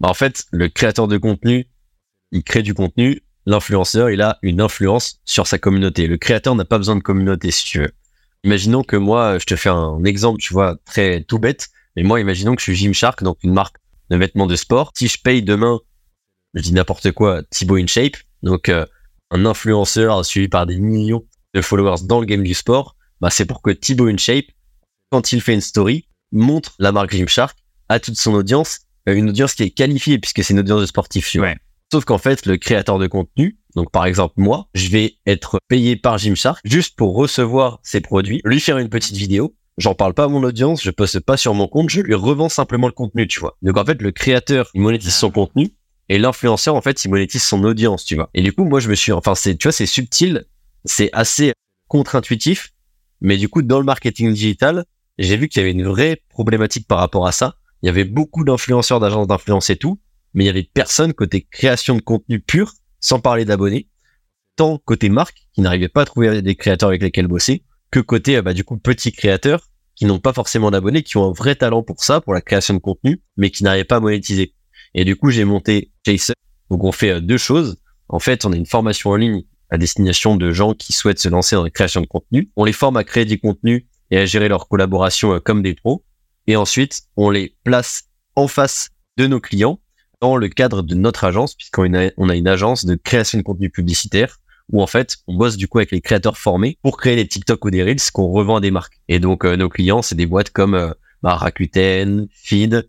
[0.00, 1.66] Bah, En fait, le créateur de contenu,
[2.32, 3.22] il crée du contenu.
[3.46, 6.06] L'influenceur, il a une influence sur sa communauté.
[6.06, 7.92] Le créateur n'a pas besoin de communauté, si tu veux.
[8.44, 11.68] Imaginons que moi, je te fais un exemple, tu vois, très tout bête.
[11.96, 13.76] Mais moi, imaginons que je suis Gymshark, donc une marque
[14.10, 14.92] de vêtements de sport.
[14.96, 15.80] Si je paye demain,
[16.54, 18.86] je dis n'importe quoi, Thibaut InShape, donc euh,
[19.30, 23.46] un influenceur suivi par des millions de followers dans le game du sport, bah, c'est
[23.46, 24.46] pour que Thibaut InShape,
[25.10, 27.56] quand il fait une story, montre la marque Gymshark
[27.88, 30.86] à toute son audience, euh, une audience qui est qualifiée puisque c'est une audience de
[30.86, 31.36] sportifs.
[31.92, 35.94] Sauf qu'en fait, le créateur de contenu, donc par exemple moi, je vais être payé
[35.94, 39.54] par Gymshark juste pour recevoir ses produits, lui faire une petite vidéo.
[39.76, 42.48] J'en parle pas à mon audience, je poste pas sur mon compte, je lui revends
[42.48, 43.58] simplement le contenu, tu vois.
[43.60, 45.74] Donc en fait, le créateur, il monétise son contenu
[46.08, 48.30] et l'influenceur, en fait, il monétise son audience, tu vois.
[48.32, 50.46] Et du coup, moi, je me suis, enfin, c'est, tu vois, c'est subtil,
[50.86, 51.52] c'est assez
[51.88, 52.72] contre-intuitif,
[53.20, 54.86] mais du coup, dans le marketing digital,
[55.18, 57.56] j'ai vu qu'il y avait une vraie problématique par rapport à ça.
[57.82, 60.00] Il y avait beaucoup d'influenceurs, d'agences d'influence et tout,
[60.34, 63.88] mais il y avait personne côté création de contenu pur, sans parler d'abonnés,
[64.56, 68.40] tant côté marque, qui n'arrivait pas à trouver des créateurs avec lesquels bosser, que côté,
[68.42, 71.82] bah, du coup, petits créateurs, qui n'ont pas forcément d'abonnés, qui ont un vrai talent
[71.82, 74.54] pour ça, pour la création de contenu, mais qui n'arrivaient pas à monétiser.
[74.94, 76.34] Et du coup, j'ai monté Jason.
[76.70, 77.76] Donc, on fait euh, deux choses.
[78.08, 81.28] En fait, on a une formation en ligne à destination de gens qui souhaitent se
[81.28, 82.50] lancer dans la création de contenu.
[82.56, 85.74] On les forme à créer du contenu et à gérer leur collaboration euh, comme des
[85.74, 86.04] pros.
[86.46, 89.78] Et ensuite, on les place en face de nos clients
[90.22, 93.42] dans le cadre de notre agence, puisqu'on a, on a une agence de création de
[93.42, 94.38] contenu publicitaire
[94.70, 97.64] où en fait, on bosse du coup avec les créateurs formés pour créer des TikTok
[97.64, 99.00] ou des Reels qu'on revend à des marques.
[99.08, 102.88] Et donc, euh, nos clients, c'est des boîtes comme euh, bah, Rakuten, Feed,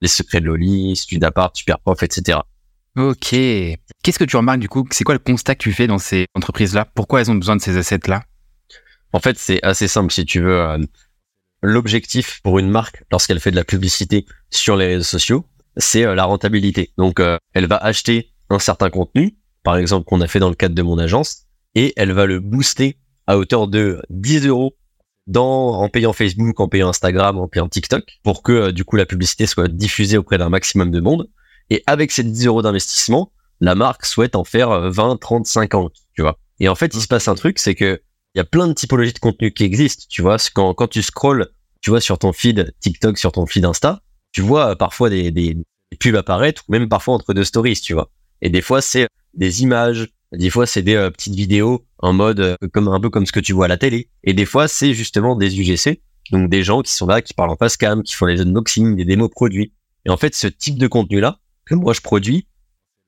[0.00, 2.38] Les Secrets de Loli, Studapart, Superprof, etc.
[2.96, 3.30] Ok.
[3.30, 4.86] Qu'est-ce que tu remarques du coup?
[4.92, 6.86] C'est quoi le constat que tu fais dans ces entreprises-là?
[6.94, 8.22] Pourquoi elles ont besoin de ces assets-là?
[9.12, 10.60] En fait, c'est assez simple si tu veux.
[10.60, 10.78] Euh,
[11.64, 16.14] L'objectif pour une marque, lorsqu'elle fait de la publicité sur les réseaux sociaux, c'est euh,
[16.14, 16.92] la rentabilité.
[16.98, 20.54] Donc, euh, elle va acheter un certain contenu, par exemple qu'on a fait dans le
[20.54, 24.76] cadre de mon agence, et elle va le booster à hauteur de 10 euros
[25.34, 29.06] en payant Facebook, en payant Instagram, en payant TikTok, pour que euh, du coup la
[29.06, 31.30] publicité soit diffusée auprès d'un maximum de monde.
[31.70, 36.22] Et avec ces 10 euros d'investissement, la marque souhaite en faire 20, 30, 50, tu
[36.22, 36.38] vois.
[36.58, 38.02] Et en fait, il se passe un truc, c'est que
[38.34, 40.36] il y a plein de typologies de contenu qui existent, tu vois.
[40.54, 41.48] Quand, quand tu scrolles,
[41.80, 44.00] tu vois, sur ton feed TikTok, sur ton feed Insta,
[44.32, 47.94] tu vois parfois des, des, des pubs apparaître, ou même parfois entre deux stories, tu
[47.94, 48.10] vois.
[48.40, 52.40] Et des fois, c'est des images, des fois, c'est des euh, petites vidéos en mode
[52.40, 54.08] euh, comme un peu comme ce que tu vois à la télé.
[54.24, 57.50] Et des fois, c'est justement des UGC, donc des gens qui sont là, qui parlent
[57.50, 59.72] en face cam, qui font des unboxings, des démos produits.
[60.06, 62.48] Et en fait, ce type de contenu-là, que moi je produis,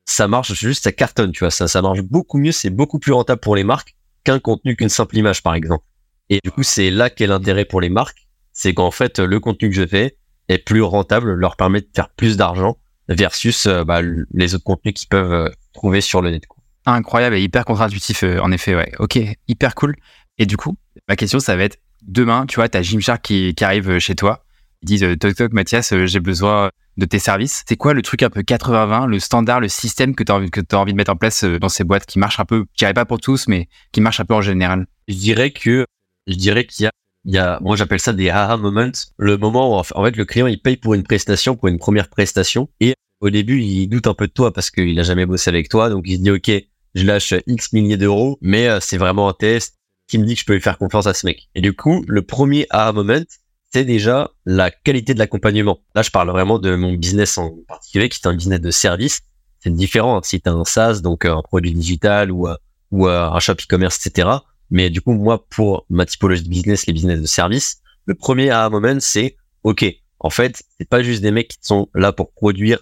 [0.04, 1.50] ça marche juste, ça cartonne, tu vois.
[1.50, 4.88] Ça, ça marche beaucoup mieux, c'est beaucoup plus rentable pour les marques qu'un contenu qu'une
[4.88, 5.84] simple image, par exemple.
[6.30, 9.70] Et du coup, c'est là qu'est l'intérêt pour les marques, c'est qu'en fait, le contenu
[9.70, 10.16] que je fais
[10.48, 12.78] est plus rentable, leur permet de faire plus d'argent
[13.08, 14.00] versus euh, bah,
[14.32, 16.44] les autres contenus qu'ils peuvent euh, trouver sur le net.
[16.86, 18.92] Incroyable et hyper contre-intuitif, euh, en effet, ouais.
[18.98, 19.96] Ok, hyper cool.
[20.38, 20.76] Et du coup,
[21.08, 24.44] ma question, ça va être demain, tu vois, t'as Gymshark qui, qui arrive chez toi.
[24.82, 27.64] Ils disent Toc Toc, Mathias, j'ai besoin de tes services.
[27.66, 30.50] C'est quoi le truc un peu 80-20, le standard, le système que tu as envie,
[30.50, 32.84] que as envie de mettre en place dans ces boîtes qui marche un peu, qui
[32.84, 34.86] arrive pas pour tous, mais qui marche un peu en général?
[35.08, 35.86] Je dirais que,
[36.26, 36.90] je dirais qu'il y a,
[37.24, 38.92] il y a, moi j'appelle ça des aha moments.
[39.18, 42.08] Le moment où en fait le client il paye pour une prestation, pour une première
[42.08, 45.50] prestation, et au début il doute un peu de toi parce qu'il a jamais bossé
[45.50, 46.50] avec toi, donc il se dit ok,
[46.94, 50.40] je lâche X milliers d'euros, mais euh, c'est vraiment un test qui me dit que
[50.40, 51.48] je peux lui faire confiance à ce mec.
[51.54, 53.24] Et du coup, le premier aha moment,
[53.72, 55.80] c'est déjà la qualité de l'accompagnement.
[55.94, 59.22] Là, je parle vraiment de mon business en particulier, qui est un business de service.
[59.60, 62.54] C'est différent hein, si tu as un SaaS, donc euh, un produit digital ou, euh,
[62.90, 64.28] ou un shop e-commerce, etc.
[64.74, 68.50] Mais du coup, moi, pour ma typologie de business, les business de service, le premier
[68.50, 69.84] aha moment, c'est OK,
[70.18, 72.80] en fait, c'est pas juste des mecs qui sont là pour produire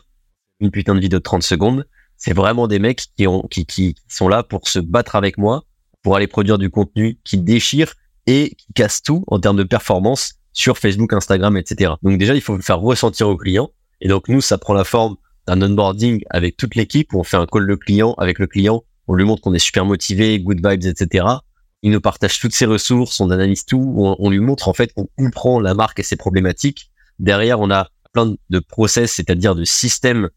[0.61, 1.87] une putain de vidéo de 30 secondes.
[2.17, 5.65] C'est vraiment des mecs qui, ont, qui, qui sont là pour se battre avec moi,
[6.01, 7.93] pour aller produire du contenu qui déchire
[8.27, 11.93] et qui casse tout en termes de performance sur Facebook, Instagram, etc.
[12.03, 13.69] Donc déjà, il faut le faire ressentir au client.
[14.01, 17.37] Et donc nous, ça prend la forme d'un onboarding avec toute l'équipe où on fait
[17.37, 20.67] un call le client avec le client, on lui montre qu'on est super motivé, good
[20.67, 21.27] vibes, etc.
[21.83, 25.09] il nous partage toutes ses ressources, on analyse tout, on, lui montre en fait qu'on
[25.18, 26.90] comprend la marque et ses problématiques.
[27.18, 30.31] Derrière, on a plein de process, c'est-à-dire de systèmes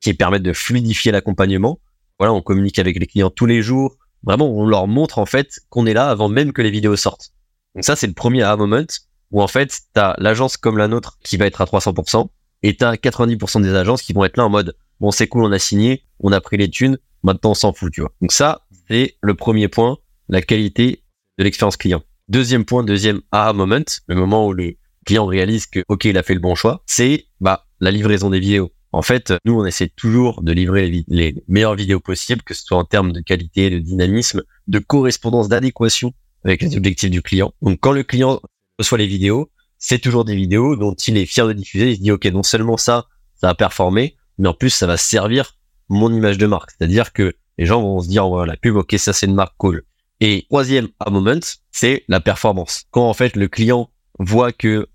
[0.00, 1.80] qui permettent de fluidifier l'accompagnement.
[2.18, 3.96] Voilà, on communique avec les clients tous les jours.
[4.22, 7.32] Vraiment, on leur montre en fait qu'on est là avant même que les vidéos sortent.
[7.74, 8.84] Donc ça, c'est le premier aha moment
[9.30, 12.28] où en fait, tu as l'agence comme la nôtre qui va être à 300%
[12.62, 15.44] et tu as 90% des agences qui vont être là en mode bon, c'est cool,
[15.44, 18.12] on a signé, on a pris les thunes, maintenant on s'en fout, tu vois.
[18.20, 19.98] Donc ça, c'est le premier point,
[20.32, 21.04] la qualité
[21.38, 22.02] de l'expérience client.
[22.28, 26.22] Deuxième point, deuxième aha moment, le moment où le client réalise que ok, il a
[26.22, 28.72] fait le bon choix, c'est bah la livraison des vidéos.
[28.92, 32.78] En fait, nous, on essaie toujours de livrer les, meilleures vidéos possibles, que ce soit
[32.78, 36.12] en termes de qualité, de dynamisme, de correspondance, d'adéquation
[36.44, 37.52] avec les objectifs du client.
[37.62, 38.40] Donc, quand le client
[38.78, 41.90] reçoit les vidéos, c'est toujours des vidéos dont il est fier de diffuser.
[41.90, 44.96] Il se dit, OK, non seulement ça, ça va performer, mais en plus, ça va
[44.96, 45.56] servir
[45.88, 46.70] mon image de marque.
[46.70, 49.54] C'est-à-dire que les gens vont se dire, voilà, la pub, OK, ça, c'est une marque
[49.56, 49.84] cool.
[50.24, 51.40] Et troisième à moment,
[51.72, 52.84] c'est la performance.
[52.92, 54.86] Quand, en fait, le client voit que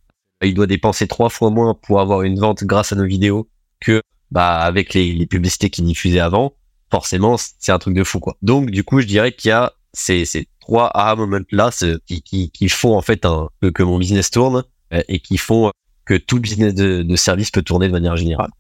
[0.42, 3.50] il doit dépenser trois fois moins pour avoir une vente grâce à nos vidéos
[3.82, 6.54] que bah avec les, publicités qui diffusaient avant,
[6.92, 8.38] forcément c'est un truc de fou quoi.
[8.42, 11.72] Donc du coup je dirais qu'il y a ces, ces trois aha moments là
[12.06, 14.64] qui, qui, qui font en fait que, mon business tourne
[14.94, 15.72] euh, et qui font
[16.06, 18.52] que tout business de, de service peut tourner de manière générale.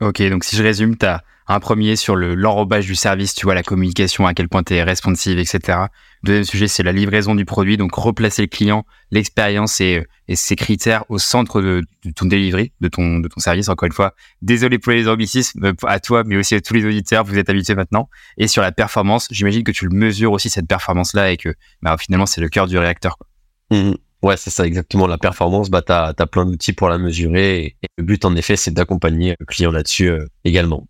[0.00, 3.46] Ok, donc si je résume, tu as un premier sur le l'enrobage du service, tu
[3.46, 5.78] vois, la communication, à quel point tu es responsive, etc.
[6.22, 10.56] Deuxième sujet, c'est la livraison du produit, donc replacer le client, l'expérience et, et ses
[10.56, 11.82] critères au centre de,
[12.14, 13.68] ton delivery, de ton, service.
[13.68, 16.84] Encore une fois, désolé pour les ambicismes euh, à toi, mais aussi à tous les
[16.84, 18.10] auditeurs, vous êtes habitués maintenant.
[18.36, 21.96] Et sur la performance, j'imagine que tu le mesures aussi, cette performance-là, et que bah,
[21.98, 23.16] finalement, c'est le cœur du réacteur.
[23.16, 23.26] Quoi.
[23.70, 23.94] Mmh.
[24.22, 25.06] Ouais, c'est ça exactement.
[25.06, 27.58] La performance, bah, tu as, plein d'outils pour la mesurer.
[27.64, 30.86] Et, le but, en effet, c'est d'accompagner le client là-dessus euh, également.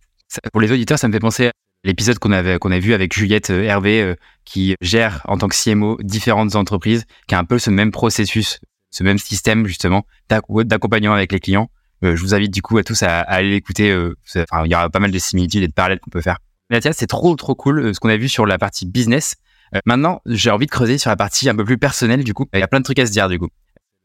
[0.53, 1.53] Pour les auditeurs, ça me fait penser à
[1.85, 4.15] l'épisode qu'on avait qu'on a vu avec Juliette euh, Hervé, euh,
[4.45, 8.61] qui gère en tant que CMO différentes entreprises, qui a un peu ce même processus,
[8.91, 11.71] ce même système justement d'accompagnement avec les clients.
[12.03, 13.89] je vous invite du coup à tous à, aller l'écouter.
[13.89, 16.39] Il y aura pas mal de similitudes et de parallèles qu'on peut faire.
[16.71, 19.37] Mathias, c'est trop trop cool ce qu'on a vu sur la partie business.
[19.75, 22.47] Euh, maintenant, j'ai envie de creuser sur la partie un peu plus personnelle, du coup.
[22.53, 23.49] Il y a plein de trucs à se dire, du coup.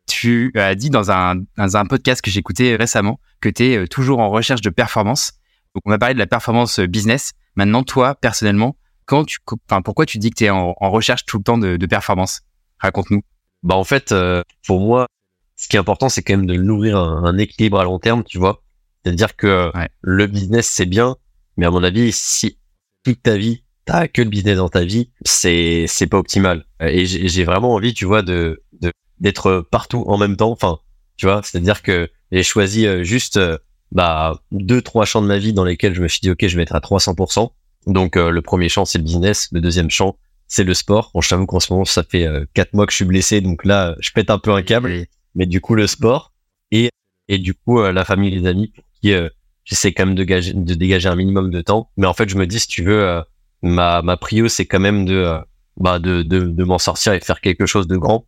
[0.07, 3.88] Tu as dit dans un, dans un podcast que écouté récemment que tu es euh,
[3.88, 5.33] toujours en recherche de performance.
[5.75, 7.31] Donc, on va parler de la performance euh, business.
[7.55, 11.25] Maintenant, toi, personnellement, quand tu, enfin, pourquoi tu dis que tu es en, en, recherche
[11.25, 12.41] tout le temps de, de performance?
[12.79, 13.21] Raconte-nous.
[13.63, 14.13] Bah, en fait,
[14.65, 15.07] pour moi,
[15.55, 18.23] ce qui est important, c'est quand même de nourrir un, un, équilibre à long terme,
[18.23, 18.63] tu vois.
[19.03, 19.89] C'est-à-dire que ouais.
[20.01, 21.15] le business, c'est bien,
[21.57, 22.57] mais à mon avis, si
[23.03, 26.65] toute ta vie, t'as que le business dans ta vie, c'est c'est pas optimal.
[26.81, 28.63] Et j'ai vraiment envie, tu vois, de
[29.19, 30.51] d'être partout en même temps.
[30.51, 30.79] Enfin,
[31.17, 33.57] tu vois, c'est-à-dire que j'ai choisi euh, juste euh,
[33.93, 36.56] bah deux trois champs de ma vie dans lesquels je me suis dit ok, je
[36.58, 37.51] vais être à 300%.
[37.88, 41.12] Donc euh, le premier champ c'est le business, le deuxième champ c'est le sport.
[41.13, 43.63] Bon, je t'avoue qu'en ce moment ça fait quatre mois que je suis blessé, donc
[43.65, 45.06] là je pète un peu un câble.
[45.36, 46.34] Mais du coup le sport
[46.71, 46.89] et
[47.29, 49.13] et du coup la famille, les amis, qui
[49.63, 51.89] j'essaie quand même de, gager, de dégager un minimum de temps.
[51.97, 53.23] Mais en fait je me dis si tu veux
[53.63, 55.39] ma, ma prio, c'est quand même de, euh,
[55.77, 58.27] bah, de, de, de m'en sortir et faire quelque chose de grand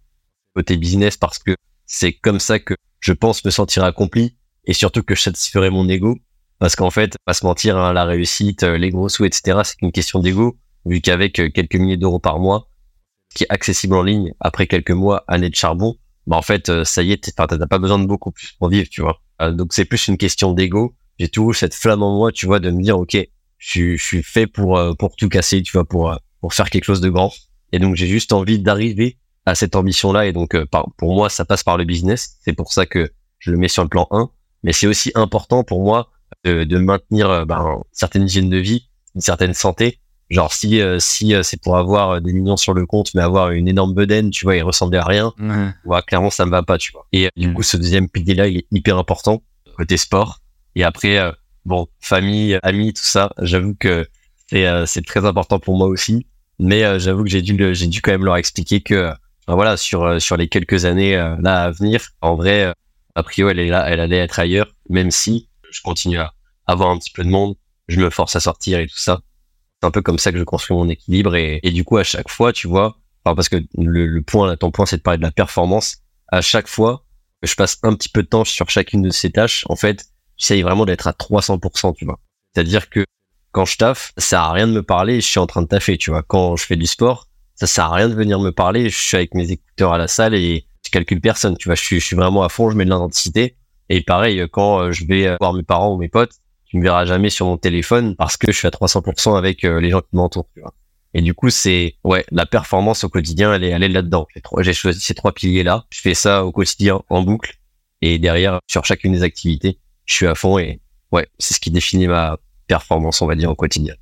[0.56, 5.04] côté business parce que c'est comme ça que je pense me sentir accompli et surtout
[5.04, 6.18] que je satisferai mon ego.
[6.60, 9.82] Parce qu'en fait, pas se mentir, hein, la réussite, euh, les gros sous, etc., c'est
[9.82, 12.70] une question d'ego, vu qu'avec euh, quelques milliers d'euros par mois,
[13.36, 15.96] qui est accessible en ligne après quelques mois, année de charbon,
[16.28, 19.02] bah en fait, ça y est, t'as pas besoin de beaucoup plus pour vivre, tu
[19.02, 19.22] vois.
[19.52, 20.96] donc c'est plus une question d'ego.
[21.20, 23.16] J'ai toujours cette flamme en moi, tu vois, de me dire, ok,
[23.58, 26.70] je, je suis fait pour euh, pour tout casser, tu vois, pour euh, pour faire
[26.70, 27.32] quelque chose de grand.
[27.72, 30.28] Et donc j'ai juste envie d'arriver à cette ambition-là.
[30.28, 30.66] Et donc euh,
[30.98, 32.38] pour moi, ça passe par le business.
[32.42, 34.30] C'est pour ça que je le mets sur le plan 1.
[34.66, 36.10] Mais c'est aussi important pour moi
[36.44, 40.00] de, de maintenir ben, certaine hygiène de vie, une certaine santé.
[40.30, 43.94] Genre si si c'est pour avoir des millions sur le compte, mais avoir une énorme
[43.94, 45.34] bedaine, tu vois, et ressembler à rien,
[45.86, 46.02] ouais.
[46.08, 47.06] clairement ça me va pas, tu vois.
[47.14, 49.44] Et du coup, ce deuxième pilier-là, il est hyper important
[49.78, 50.40] côté sport.
[50.74, 51.32] Et après,
[51.64, 54.08] bon, famille, amis, tout ça, j'avoue que
[54.50, 56.28] c'est euh, c'est très important pour moi aussi.
[56.60, 59.12] Mais euh, j'avoue que j'ai dû j'ai dû quand même leur expliquer que
[59.48, 62.74] voilà sur euh, sur les quelques années là à venir, en vrai,
[63.16, 66.34] a priori elle est là, elle allait être ailleurs, même si je continue à
[66.68, 67.56] avoir un petit peu de monde,
[67.88, 69.22] je me force à sortir et tout ça.
[69.82, 72.30] C'est un peu comme ça que je construis mon équilibre et, du coup à chaque
[72.30, 75.32] fois, tu vois, parce que le, le point, ton point, c'est de parler de la
[75.32, 75.98] performance.
[76.28, 77.06] À chaque fois
[77.42, 80.06] que je passe un petit peu de temps sur chacune de ces tâches, en fait,
[80.38, 82.20] j'essaye vraiment d'être à 300%, tu vois.
[82.54, 83.06] C'est-à-dire que
[83.52, 85.68] quand je taffe, ça sert à rien de me parler, je suis en train de
[85.68, 86.24] taffer, tu vois.
[86.24, 89.18] Quand je fais du sport, ça sert à rien de venir me parler, je suis
[89.18, 91.76] avec mes écouteurs à la salle et calcule personne, tu vois.
[91.76, 93.58] Je suis, je suis vraiment à fond, je mets de l'intensité.
[93.90, 96.34] Et pareil, quand euh, je vais voir mes parents ou mes potes,
[96.66, 99.80] tu me verras jamais sur mon téléphone parce que je suis à 300% avec euh,
[99.80, 100.74] les gens qui m'entourent, tu vois.
[101.14, 104.28] Et du coup, c'est ouais, la performance au quotidien, elle est, elle est là-dedans.
[104.60, 105.86] J'ai choisi ces trois piliers-là.
[105.90, 107.56] Je fais ça au quotidien en boucle.
[108.02, 110.82] Et derrière, sur chacune des activités, je suis à fond et
[111.12, 113.96] ouais, c'est ce qui définit ma performance, on va dire, au quotidien.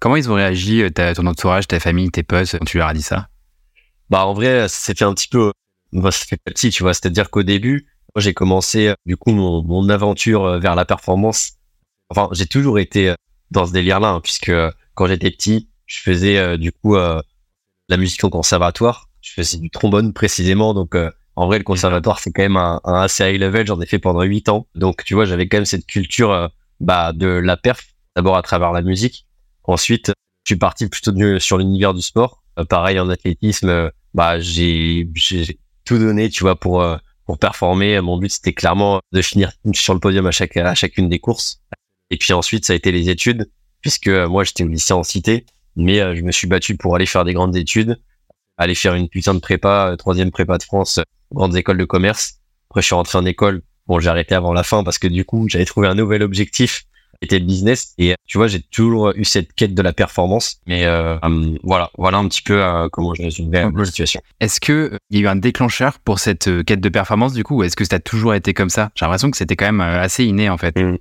[0.00, 3.02] Comment ils ont réagi, ton entourage, ta famille, tes potes, quand tu leur as dit
[3.02, 3.28] ça?
[4.10, 5.52] Bah en vrai, c'est fait un petit peu,
[5.92, 6.94] bah, ça fait petit, tu vois.
[6.94, 11.52] C'est-à-dire qu'au début, moi j'ai commencé du coup mon, mon aventure vers la performance.
[12.10, 13.14] Enfin, j'ai toujours été
[13.50, 14.52] dans ce délire-là, hein, puisque
[14.94, 17.20] quand j'étais petit, je faisais euh, du coup euh,
[17.88, 19.08] la musique au conservatoire.
[19.20, 22.80] Je faisais du trombone précisément, donc euh, en vrai le conservatoire c'est quand même un,
[22.84, 23.66] un, assez high level.
[23.66, 27.12] J'en ai fait pendant huit ans, donc tu vois j'avais quand même cette culture bah,
[27.12, 27.82] de la perf
[28.14, 29.26] d'abord à travers la musique.
[29.64, 30.12] Ensuite,
[30.44, 32.42] je suis parti plutôt sur l'univers du sport.
[32.68, 35.08] pareil en athlétisme, bah j'ai
[35.86, 36.84] tout donné, tu vois, pour
[37.24, 38.00] pour performer.
[38.02, 41.62] Mon but c'était clairement de finir sur le podium à chaque à chacune des courses.
[42.10, 45.46] Et puis ensuite, ça a été les études, puisque moi j'étais au lycée en cité
[45.76, 48.00] mais euh, je me suis battu pour aller faire des grandes études,
[48.56, 50.98] aller faire une putain de prépa, euh, troisième prépa de France,
[51.32, 52.40] grandes écoles de commerce.
[52.70, 53.62] Après, je suis rentré en école.
[53.86, 56.84] Bon, j'ai arrêté avant la fin parce que du coup, j'avais trouvé un nouvel objectif,
[57.22, 57.94] était le business.
[57.98, 60.60] Et tu vois, j'ai toujours eu cette quête de la performance.
[60.66, 64.20] Mais euh, hum, voilà, voilà un petit peu comment je résume la situation.
[64.40, 67.58] Est-ce que il y a eu un déclencheur pour cette quête de performance du coup,
[67.58, 68.90] ou est-ce que ça a toujours été comme ça?
[68.94, 70.76] J'ai l'impression que c'était quand même assez inné en fait.
[70.78, 70.98] Mmh.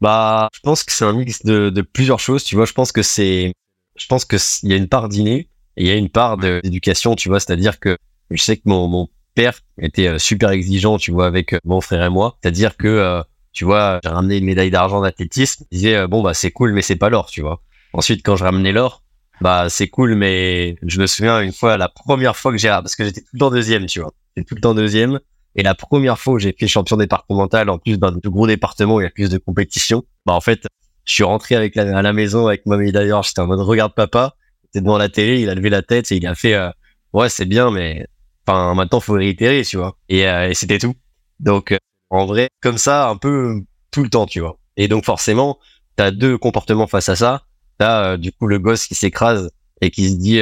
[0.00, 2.44] Bah, je pense que c'est un mix de, de plusieurs choses.
[2.44, 3.52] Tu vois, je pense que c'est
[3.96, 6.38] je pense que il y a une part d'inné et il y a une part
[6.38, 7.96] d'éducation, tu vois, c'est-à-dire que
[8.30, 11.80] je sais que mon, mon père était euh, super exigeant, tu vois, avec euh, mon
[11.80, 15.78] frère et moi, c'est-à-dire que euh, tu vois, j'ai ramené une médaille d'argent d'athlétisme, il
[15.78, 17.62] disait bon bah c'est cool mais c'est pas l'or, tu vois.
[17.92, 19.02] Ensuite quand je ramenais l'or,
[19.40, 22.94] bah c'est cool mais je me souviens une fois la première fois que j'ai parce
[22.96, 24.12] que j'étais tout le temps deuxième, tu vois.
[24.36, 25.20] J'étais tout le temps deuxième
[25.56, 29.00] et la première fois où j'ai fait champion départemental en plus d'un gros département où
[29.00, 30.66] il y a plus de compétition, bah en fait
[31.04, 33.22] je suis rentré avec la, à la maison avec ma médaille d'or.
[33.24, 34.36] J'étais en mode regarde papa.
[34.64, 35.40] C'était devant la télé.
[35.40, 36.70] Il a levé la tête et il a fait euh,
[37.12, 38.06] ouais c'est bien mais
[38.46, 39.96] enfin maintenant faut réitérer tu vois.
[40.08, 40.94] Et, euh, et c'était tout.
[41.40, 41.78] Donc euh,
[42.10, 44.58] en vrai comme ça un peu tout le temps tu vois.
[44.76, 45.58] Et donc forcément
[45.96, 47.42] t'as deux comportements face à ça.
[47.78, 50.40] T'as du coup le gosse qui s'écrase et qui se dit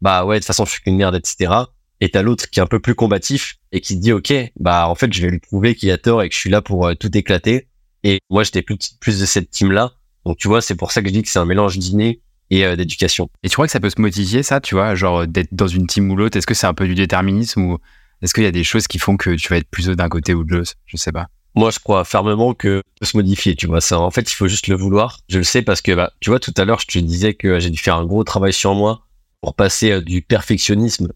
[0.00, 1.52] bah ouais de toute façon je suis qu'une merde etc.
[2.00, 4.88] Et t'as l'autre qui est un peu plus combatif et qui se dit ok bah
[4.88, 6.90] en fait je vais lui prouver qu'il a tort et que je suis là pour
[6.98, 7.68] tout éclater.
[8.04, 9.92] Et moi j'étais plus plus de cette team là
[10.28, 12.66] donc tu vois, c'est pour ça que je dis que c'est un mélange d'inné et
[12.66, 13.30] euh, d'éducation.
[13.42, 15.86] Et tu crois que ça peut se motiver ça, tu vois, genre d'être dans une
[15.86, 16.36] team ou l'autre?
[16.36, 17.78] Est-ce que c'est un peu du déterminisme ou
[18.22, 20.34] est-ce qu'il y a des choses qui font que tu vas être plus d'un côté
[20.34, 20.74] ou de l'autre?
[20.86, 21.28] Je sais pas.
[21.54, 23.80] Moi, je crois fermement que peut se modifier, tu vois.
[23.80, 25.18] Ça, en fait, il faut juste le vouloir.
[25.28, 27.58] Je le sais parce que, bah, tu vois, tout à l'heure, je te disais que
[27.58, 29.02] j'ai dû faire un gros travail sur moi
[29.40, 31.08] pour passer euh, du perfectionnisme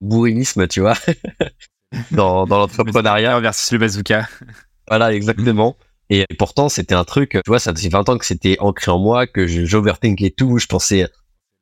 [0.00, 0.94] bourrinisme, tu vois,
[2.10, 3.40] dans, dans l'entrepreneuriat.
[3.40, 4.28] versus le bazooka.
[4.88, 5.76] Voilà, exactement.
[6.10, 8.98] Et pourtant, c'était un truc, tu vois, ça faisait 20 ans que c'était ancré en
[8.98, 11.08] moi, que j'overthinkais tout, je pensais,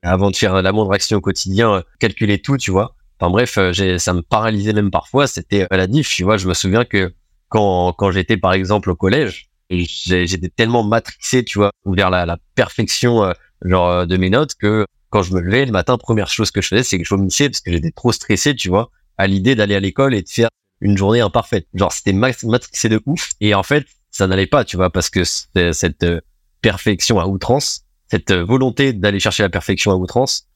[0.03, 2.95] avant de faire la moindre action au quotidien, calculer tout, tu vois.
[3.19, 6.37] Enfin bref, euh, ça me paralysait même parfois, c'était maladif, tu vois.
[6.37, 7.15] Je me souviens que
[7.49, 12.39] quand, quand j'étais par exemple au collège, j'étais tellement matrixé, tu vois, vers la, la
[12.55, 13.33] perfection euh,
[13.65, 16.61] genre euh, de mes notes que quand je me levais le matin, première chose que
[16.61, 19.55] je faisais, c'est que je vomissais parce que j'étais trop stressé, tu vois, à l'idée
[19.55, 20.49] d'aller à l'école et de faire
[20.81, 21.67] une journée imparfaite.
[21.75, 23.31] Genre, c'était matrixé de ouf.
[23.41, 26.21] Et en fait, ça n'allait pas, tu vois, parce que cette euh,
[26.63, 30.47] perfection à outrance, cette euh, volonté d'aller chercher la perfection à outrance,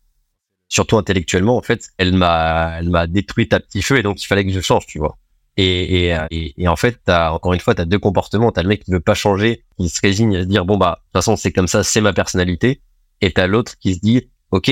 [0.68, 4.26] surtout intellectuellement, en fait, elle m'a, elle m'a détruit à petit feu et donc il
[4.26, 5.18] fallait que je change, tu vois.
[5.57, 8.52] Et, et, euh, et, en fait, as, encore une fois, tu as deux comportements.
[8.52, 10.76] Tu as le mec qui veut pas changer, qui se résigne à se dire, bon,
[10.76, 12.81] bah, de toute façon, c'est comme ça, c'est ma personnalité.
[13.20, 14.70] Et tu as l'autre qui se dit, OK,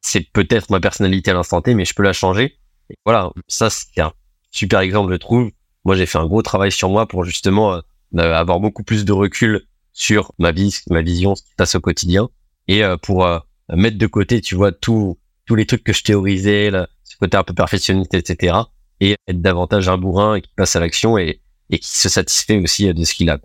[0.00, 2.58] c'est peut-être ma personnalité à l'instant T, mais je peux la changer.
[2.90, 4.12] Et voilà, ça, c'est un
[4.50, 5.52] super exemple, je trouve.
[5.84, 7.80] Moi, j'ai fait un gros travail sur moi pour justement
[8.16, 12.28] avoir beaucoup plus de recul sur ma vie, ma vision, ce qui passe au quotidien,
[12.66, 13.38] et euh, pour euh,
[13.72, 17.36] mettre de côté, tu vois, tous tous les trucs que je théorisais, là, ce côté
[17.36, 18.56] un peu perfectionniste, etc.,
[19.00, 22.92] et être davantage un bourrin qui passe à l'action et, et qui se satisfait aussi
[22.92, 23.38] de ce qu'il a.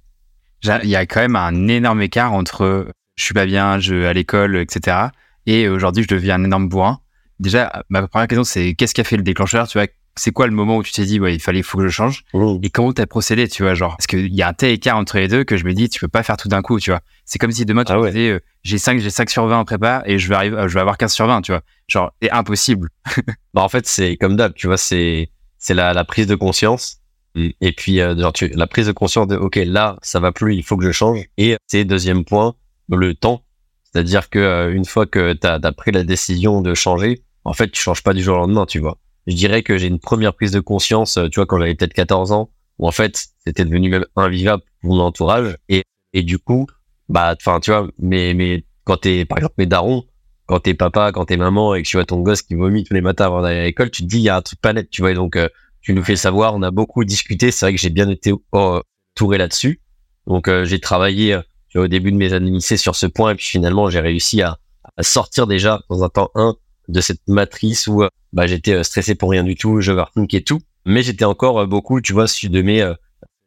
[0.83, 4.13] Il y a quand même un énorme écart entre je suis pas bien, je à
[4.13, 5.07] l'école, etc.,
[5.45, 6.99] et aujourd'hui je deviens un énorme bourrin.
[7.39, 9.87] Déjà, ma première question c'est qu'est-ce qui a fait le déclencheur, tu vois,
[10.19, 12.23] c'est quoi le moment où tu t'es dit ouais il fallait faut que je change
[12.33, 12.59] oh.
[12.61, 15.17] et comment t'as procédé tu vois genre parce qu'il y a un tel écart entre
[15.17, 16.99] les deux que je me dis tu peux pas faire tout d'un coup tu vois.
[17.25, 19.65] C'est comme si demain tu ah disais euh, j'ai 5 j'ai 5 sur 20 en
[19.65, 21.61] prépa et je vais arriver je vais avoir 15 sur 20 tu vois.
[21.87, 22.89] Genre c'est impossible.
[23.53, 26.97] Bah en fait c'est comme d'hab tu vois c'est c'est la, la prise de conscience
[27.35, 27.49] mm.
[27.61, 30.55] et puis euh, genre tu, la prise de conscience de ok là ça va plus
[30.55, 32.55] il faut que je change et c'est deuxième point
[32.89, 33.43] le temps.
[33.83, 37.71] C'est-à-dire que euh, une fois que tu as, pris la décision de changer en fait
[37.71, 38.97] tu changes pas du jour au lendemain tu vois
[39.29, 41.93] je dirais que j'ai une première prise de conscience, euh, tu vois, quand j'avais peut-être
[41.93, 42.49] 14 ans,
[42.79, 45.55] où en fait, c'était devenu même invivable pour mon entourage.
[45.69, 46.67] Et, et du coup,
[47.09, 50.05] bah, enfin, tu vois, mais, mais quand t'es, par exemple, mes darons,
[50.49, 52.95] quand t'es papa, quand t'es maman et que tu vois ton gosse qui vomit tous
[52.95, 54.73] les matins avant d'aller à l'école, tu te dis il y a un truc pas
[54.73, 55.11] net, tu vois.
[55.11, 55.47] Et donc euh,
[55.81, 57.51] tu nous fais savoir, on a beaucoup discuté.
[57.51, 59.79] C'est vrai que j'ai bien été entouré là-dessus.
[60.25, 61.41] Donc euh, j'ai travaillé euh,
[61.75, 64.57] au début de mes années lycée sur ce point et puis finalement j'ai réussi à,
[64.97, 66.55] à, sortir déjà dans un temps 1
[66.89, 70.59] de cette matrice où bah, j'étais stressé pour rien du tout, je overthink et tout.
[70.85, 72.93] Mais j'étais encore beaucoup, tu vois, de mes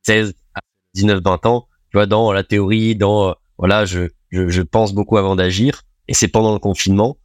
[0.05, 0.61] 16 à
[0.95, 5.18] 19, 20 ans, tu vois, dans la théorie, dans voilà, je, je, je pense beaucoup
[5.18, 5.82] avant d'agir.
[6.09, 7.16] Et c'est pendant le confinement,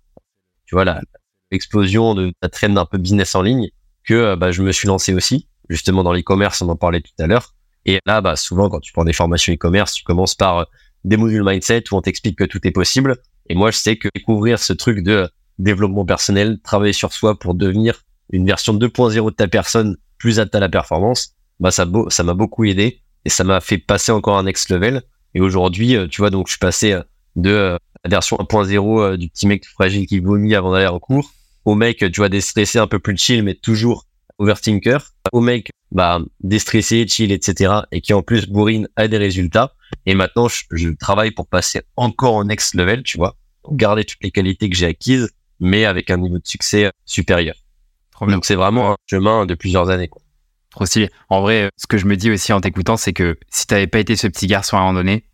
[0.66, 0.86] tu vois,
[1.52, 3.70] l'explosion de la traîne d'un peu business en ligne,
[4.04, 7.12] que euh, bah, je me suis lancé aussi, justement dans l'e-commerce, on en parlait tout
[7.20, 7.56] à l'heure.
[7.86, 10.64] Et là, bah, souvent, quand tu prends des formations e-commerce, tu commences par euh,
[11.04, 13.18] des modules mindset où on t'explique que tout est possible.
[13.50, 15.28] Et moi, je sais que découvrir ce truc de euh,
[15.60, 20.56] développement personnel, travailler sur soi pour devenir une version 2.0 de ta personne plus apte
[20.56, 24.38] à la performance, bah, ça, ça m'a beaucoup aidé et ça m'a fait passer encore
[24.38, 25.04] un next level.
[25.34, 27.00] Et aujourd'hui, tu vois, donc je suis passé
[27.36, 31.32] de la version 1.0 euh, du petit mec fragile qui vomit avant d'aller en cours,
[31.66, 34.06] au mec, tu vois, déstressé, un peu plus chill, mais toujours
[34.40, 39.74] overthinker, au mec, bah, déstressé, chill, etc., et qui en plus bourrine a des résultats.
[40.06, 43.36] Et maintenant, je, travaille pour passer encore au next level, tu vois,
[43.72, 45.30] garder toutes les qualités que j'ai acquises,
[45.60, 47.56] mais avec un niveau de succès euh, supérieur.
[48.22, 50.08] Donc c'est vraiment un chemin de plusieurs années.
[50.08, 50.22] Quoi.
[50.72, 51.10] Trop stylé.
[51.30, 54.00] En vrai, ce que je me dis aussi en t'écoutant, c'est que si t'avais pas
[54.00, 55.26] été ce petit garçon à un moment donné,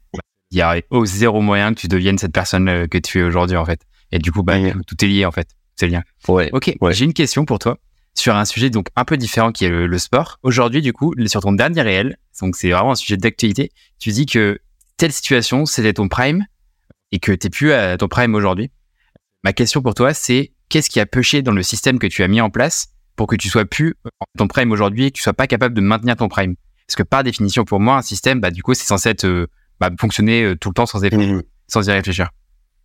[0.52, 3.24] il y a au zéro moyen que tu deviennes cette personne euh, que tu es
[3.24, 3.82] aujourd'hui en fait.
[4.12, 6.04] Et du coup, bah, tout est lié en fait, c'est lien.
[6.28, 6.50] Ouais.
[6.54, 7.78] Ok, j'ai une question pour toi
[8.16, 10.40] sur un sujet donc un peu différent qui est le, sport.
[10.44, 13.72] Aujourd'hui, du coup, sur ton dernier réel, donc c'est vraiment un sujet d'actualité.
[14.00, 14.60] Tu dis que
[14.98, 16.46] telle situation, c'était ton prime
[17.12, 18.72] et que t'es plus à ton prime aujourd'hui.
[19.44, 22.28] Ma question pour toi, c'est qu'est-ce qui a pêché dans le système que tu as
[22.28, 23.96] mis en place pour que tu sois plus
[24.38, 26.56] ton prime aujourd'hui et que tu sois pas capable de maintenir ton prime?
[26.88, 29.48] Parce que par définition, pour moi, un système, bah, du coup, c'est censé être euh,
[29.80, 31.42] bah, fonctionner euh, tout le temps sans, mmh.
[31.68, 32.30] sans y réfléchir.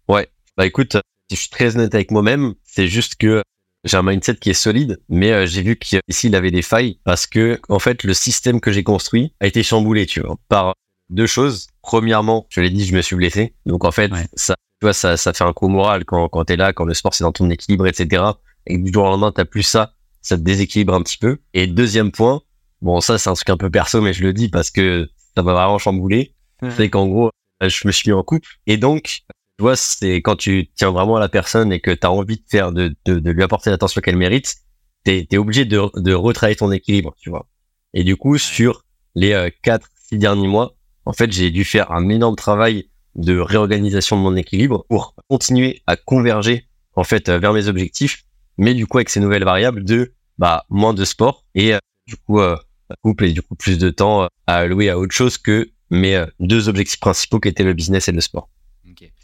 [0.09, 0.97] Ouais, bah écoute,
[1.31, 3.43] si je suis très honnête avec moi-même, c'est juste que
[3.85, 6.99] j'ai un mindset qui est solide, mais euh, j'ai vu qu'ici il avait des failles
[7.05, 10.75] parce que en fait le système que j'ai construit a été chamboulé, tu vois, par
[11.11, 11.69] deux choses.
[11.83, 15.17] Premièrement, je l'ai dit, je me suis blessé, donc en fait ça, tu vois, ça,
[15.17, 17.51] ça fait un coup moral quand quand t'es là, quand le sport c'est dans ton
[17.51, 18.25] équilibre, etc.
[18.67, 21.39] Et du jour au lendemain t'as plus ça, ça te déséquilibre un petit peu.
[21.55, 22.43] Et deuxième point,
[22.83, 25.43] bon ça c'est un truc un peu perso, mais je le dis parce que ça
[25.43, 26.35] va vraiment chambouler
[26.77, 28.49] c'est qu'en gros, je me suis mis en couple.
[28.67, 32.07] Et donc, tu vois, c'est quand tu tiens vraiment à la personne et que tu
[32.07, 34.57] as envie de faire, de, de, de lui apporter l'attention qu'elle mérite,
[35.05, 37.49] t'es es obligé de, de retravailler ton équilibre, tu vois.
[37.95, 40.75] Et du coup, sur les euh, quatre, six derniers mois,
[41.05, 45.83] en fait, j'ai dû faire un énorme travail de réorganisation de mon équilibre pour continuer
[45.87, 46.67] à converger,
[46.97, 48.25] en fait, vers mes objectifs,
[48.57, 52.17] mais du coup, avec ces nouvelles variables de, bah, moins de sport et, euh, du
[52.17, 52.57] coup, euh,
[53.03, 56.69] couple et du coup, plus de temps à allouer à autre chose que euh, deux
[56.69, 58.49] objectifs principaux qui étaient le business et le sport.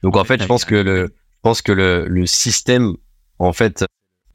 [0.02, 2.94] Donc en fait, je pense que le, je pense que le, le système
[3.38, 3.84] en fait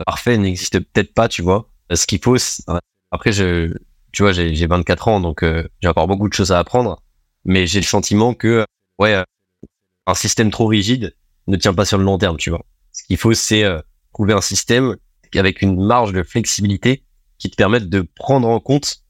[0.05, 1.69] parfait n'existe peut-être pas, tu vois.
[1.93, 2.37] Ce qu'il faut,
[3.11, 3.73] après, je,
[4.11, 7.01] tu vois, j'ai 24 ans, donc euh, j'ai encore beaucoup de choses à apprendre,
[7.45, 8.65] mais j'ai le sentiment que
[8.99, 9.23] ouais,
[10.05, 11.15] un système trop rigide
[11.47, 12.65] ne tient pas sur le long terme, tu vois.
[12.91, 13.79] Ce qu'il faut, c'est euh,
[14.13, 14.95] trouver un système
[15.35, 17.03] avec une marge de flexibilité
[17.37, 19.03] qui te permette de prendre en compte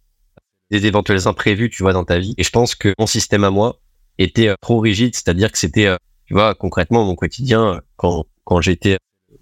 [0.70, 2.34] des éventuels imprévus, tu vois, dans ta vie.
[2.38, 3.80] Et je pense que mon système à moi
[4.18, 8.26] était euh, trop rigide, c'est-à-dire que c'était, euh, tu vois, concrètement, mon quotidien, euh, quand,
[8.44, 8.98] quand j'étais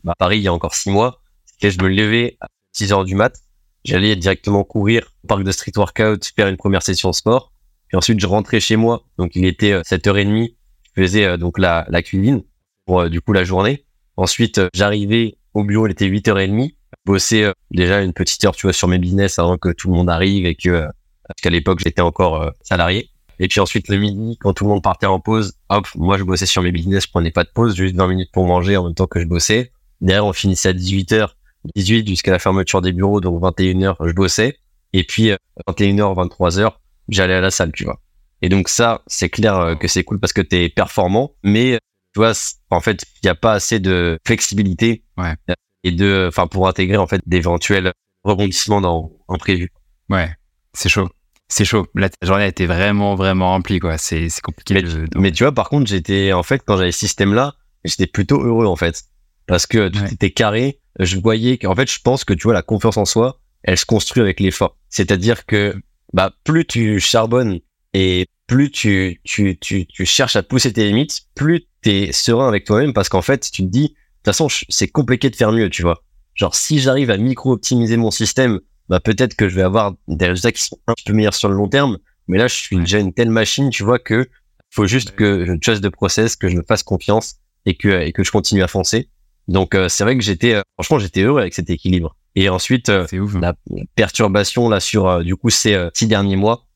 [0.08, 3.04] à Paris il y a encore six mois, c'était je me levais à 6 heures
[3.04, 3.36] du mat,
[3.84, 7.52] j'allais directement courir au parc de street workout, faire une première session sport,
[7.88, 10.54] puis ensuite je rentrais chez moi, donc il était 7h30, je
[11.02, 12.44] faisais donc la, cuisine
[12.86, 13.86] pour du coup la journée.
[14.16, 16.76] Ensuite, j'arrivais au bureau, il était 8h30,
[17.06, 20.10] bosser déjà une petite heure, tu vois, sur mes business avant que tout le monde
[20.10, 20.88] arrive et que
[21.28, 23.10] parce qu'à l'époque j'étais encore euh, salarié.
[23.40, 26.24] Et puis ensuite le midi, quand tout le monde partait en pause, hop, moi je
[26.24, 28.86] bossais sur mes business, je prenais pas de pause, juste 20 minutes pour manger en
[28.86, 29.72] même temps que je bossais.
[30.02, 31.30] Derrière, on finissait à 18h,
[31.76, 34.58] 18 jusqu'à la fermeture des bureaux, donc 21h, je bossais.
[34.94, 35.32] Et puis
[35.68, 36.72] 21h, 23h,
[37.10, 38.00] j'allais à la salle, tu vois.
[38.42, 41.80] Et donc ça, c'est clair euh, que c'est cool parce que t'es performant, mais
[42.14, 42.34] tu vois,
[42.70, 45.36] en fait, il n'y a pas assez de flexibilité ouais.
[45.84, 49.72] et de, enfin, pour intégrer en fait d'éventuels rebondissements dans en prévu.
[50.10, 50.30] Ouais,
[50.74, 51.10] c'est chaud
[51.50, 51.88] c'est chaud.
[51.96, 53.98] La journée a été vraiment, vraiment remplie, quoi.
[53.98, 54.74] C'est, compliqué.
[54.74, 54.84] Mais,
[55.16, 58.66] mais, tu vois, par contre, j'étais, en fait, quand j'avais ce système-là, j'étais plutôt heureux,
[58.66, 59.04] en fait.
[59.46, 60.80] Parce que tout était carré.
[61.00, 63.86] Je voyais qu'en fait, je pense que, tu vois, la confiance en soi, elle se
[63.86, 64.78] construit avec l'effort.
[64.90, 65.76] C'est-à-dire que,
[66.14, 67.60] bah, plus tu charbonnes
[67.94, 72.66] et plus tu, tu, tu, tu cherches à pousser tes limites, plus t'es serein avec
[72.66, 75.70] toi-même parce qu'en fait, tu te dis, de toute façon, c'est compliqué de faire mieux,
[75.70, 76.04] tu vois.
[76.36, 78.60] Genre, si j'arrive à micro-optimiser mon système
[78.90, 81.50] bah peut-être que je vais avoir des résultats qui sont un petit peu meilleurs sur
[81.50, 81.98] le long terme.
[82.28, 84.30] Mais là, je suis déjà une telle machine, tu vois, que
[84.70, 87.36] faut juste que je chasse de process, que je me fasse confiance
[87.66, 89.10] et que, et que je continue à foncer.
[89.48, 92.16] Donc euh, c'est vrai que j'étais, euh, franchement, j'étais heureux avec cet équilibre.
[92.36, 93.36] Et ensuite, euh, ouf.
[93.36, 93.40] hein.
[93.42, 93.56] la
[93.96, 96.67] perturbation là sur euh, du coup ces euh, six derniers mois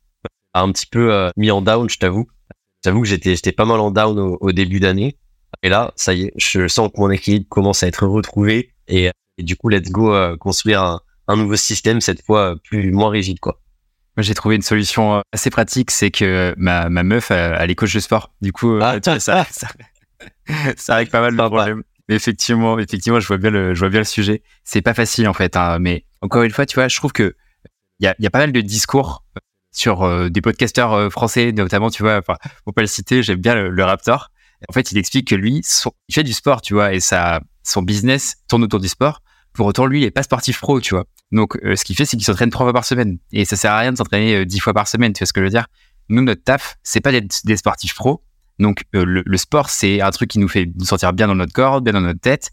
[0.54, 2.28] a un petit peu euh, mis en down, je t'avoue.
[2.84, 5.18] J'avoue que j'étais j'étais pas mal en down au, au début d'année.
[5.64, 8.74] Et là, ça y est, je sens que mon équilibre commence à être retrouvé.
[8.88, 12.56] Et, et du coup, let's go euh, construire un, un nouveau système cette fois euh,
[12.56, 13.60] plus moins rigide quoi.
[14.18, 17.76] J'ai trouvé une solution euh, assez pratique, c'est que ma, ma meuf, elle, elle est
[17.76, 18.34] coach de sport.
[18.42, 19.68] Du coup, euh, Ah, vois, ça, ça,
[20.78, 21.50] ça règle pas mal le Sympa.
[21.56, 21.84] problème.
[22.10, 24.44] Mais effectivement, effectivement, je vois bien le, je vois bien le sujet.
[24.64, 27.36] C'est pas facile en fait, hein, mais encore une fois, tu vois, je trouve que
[28.00, 29.24] il y a, il y a pas mal de discours
[29.72, 33.40] sur euh, des podcasteurs euh, français, notamment, tu vois, enfin, faut pas le citer, j'aime
[33.40, 34.30] bien le, Raptor.
[34.70, 35.62] En fait, il explique que lui,
[36.08, 39.22] il fait du sport, tu vois, et ça, son business tourne autour du sport.
[39.54, 41.06] Pour autant, lui, il est pas sportif pro, tu vois.
[41.32, 43.18] Donc, euh, ce qu'il fait, c'est qu'il s'entraîne trois fois par semaine.
[43.32, 45.42] Et ça sert à rien de s'entraîner dix fois par semaine, tu vois ce que
[45.42, 45.68] je veux dire
[46.10, 48.24] Nous, notre taf, c'est pas d'être des sportifs pros.
[48.60, 51.82] Donc, le sport, c'est un truc qui nous fait nous sentir bien dans notre corps,
[51.82, 52.52] bien dans notre tête.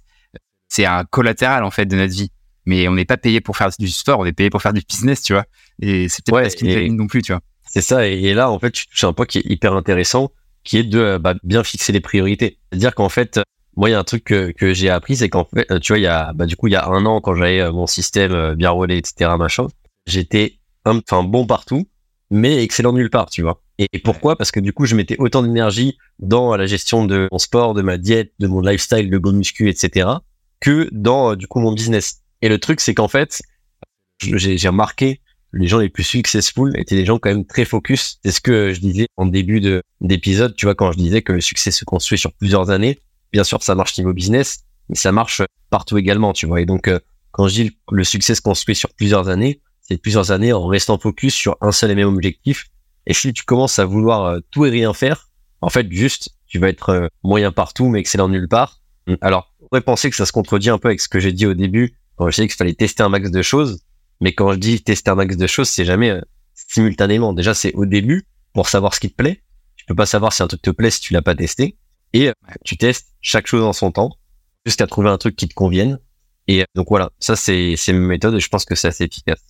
[0.69, 2.31] C'est un collatéral, en fait, de notre vie.
[2.69, 4.83] Mais on n'est pas payé pour faire du sport, on est payé pour faire du
[4.87, 5.47] business, tu vois.
[5.81, 7.41] Et c'est peut-être Ouais, pas ce qui nous non plus, tu vois.
[7.67, 10.33] C'est ça, et, et là, en fait, tu touches un point qui est hyper intéressant,
[10.65, 12.59] qui est de bah, bien fixer les priorités.
[12.71, 13.41] C'est-à-dire qu'en fait,
[13.77, 15.99] moi, il y a un truc que, que j'ai appris, c'est qu'en fait, tu vois,
[15.99, 17.87] il y a, bah, du coup, il y a un an, quand j'avais euh, mon
[17.87, 19.69] système euh, bien rodé, etc., machin,
[20.07, 21.89] j'étais enfin bon partout,
[22.31, 23.63] mais excellent nulle part, tu vois.
[23.79, 24.37] Et, et pourquoi?
[24.37, 27.83] Parce que du coup, je mettais autant d'énergie dans la gestion de mon sport, de
[27.83, 30.09] ma diète, de mon lifestyle, de go muscu, etc.,
[30.61, 32.23] que dans, euh, du coup, mon business.
[32.43, 33.43] Et le truc, c'est qu'en fait,
[34.21, 35.21] j'ai remarqué
[35.53, 38.19] les gens les plus successful étaient des gens quand même très focus.
[38.25, 41.33] C'est ce que je disais en début de d'épisode, tu vois, quand je disais que
[41.33, 42.99] le succès se construit sur plusieurs années.
[43.33, 46.61] Bien sûr, ça marche niveau business, mais ça marche partout également, tu vois.
[46.61, 46.99] Et donc, euh,
[47.31, 50.99] quand je dis le succès se construit sur plusieurs années, c'est plusieurs années en restant
[50.99, 52.67] focus sur un seul et même objectif.
[53.07, 55.29] Et si tu commences à vouloir euh, tout et rien faire,
[55.61, 58.81] en fait, juste, tu vas être euh, moyen partout, mais excellent nulle part.
[59.23, 61.47] Alors, on pourrait penser que ça se contredit un peu avec ce que j'ai dit
[61.47, 63.83] au début, quand j'ai dit qu'il fallait tester un max de choses.
[64.21, 66.21] Mais quand je dis tester un max de choses, c'est jamais euh,
[66.55, 67.33] simultanément.
[67.33, 69.43] Déjà, c'est au début pour savoir ce qui te plaît.
[69.77, 71.77] Tu peux pas savoir si un truc te plaît si tu l'as pas testé.
[72.13, 72.33] Et euh,
[72.65, 74.17] tu testes chaque chose en son temps
[74.67, 75.99] jusqu'à trouver un truc qui te convienne.
[76.47, 79.05] Et euh, donc voilà, ça c'est c'est ma méthode et je pense que c'est assez
[79.05, 79.41] efficace.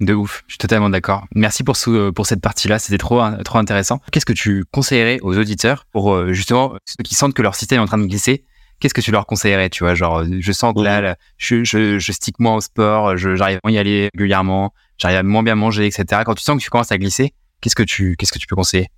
[0.00, 1.24] De ouf, je suis totalement d'accord.
[1.34, 4.00] Merci pour, ce, pour cette partie-là, c'était trop, trop intéressant.
[4.10, 7.82] Qu'est-ce que tu conseillerais aux auditeurs pour justement ceux qui sentent que leur système est
[7.82, 8.44] en train de glisser
[8.84, 11.98] Qu'est-ce que tu leur conseillerais Tu vois, genre, je sens que là, là, je, je,
[11.98, 15.54] je stick moins au sport, je- j'arrive à y aller régulièrement, j'arrive à moins bien
[15.54, 16.20] manger, etc.
[16.26, 17.32] Quand tu sens que tu commences à glisser,
[17.62, 18.88] qu'est-ce que tu, qu'est-ce que tu peux conseiller?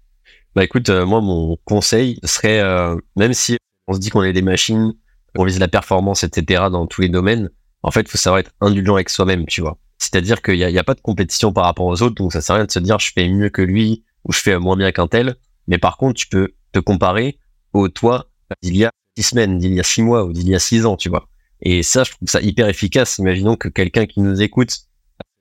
[0.57, 4.32] Bah écoute, euh, moi mon conseil serait, euh, même si on se dit qu'on est
[4.32, 4.93] des machines,
[5.37, 6.64] qu'on vise la performance, etc.
[6.68, 7.49] dans tous les domaines,
[7.84, 9.78] en fait, il faut savoir être indulgent avec soi-même, tu vois.
[9.99, 12.32] C'est-à-dire qu'il n'y a, il y a pas de compétition par rapport aux autres, donc
[12.32, 14.59] ça sert à rien de se dire je fais mieux que lui ou je fais
[14.59, 15.37] moins bien qu'un tel.
[15.68, 17.39] Mais par contre, tu peux te comparer
[17.72, 18.26] au toi
[18.62, 20.86] d'il y a six semaines, d'il y a six mois ou d'il y a six
[20.86, 21.28] ans, tu vois.
[21.62, 23.18] Et ça, je trouve ça hyper efficace.
[23.18, 24.76] Imaginons que quelqu'un qui nous écoute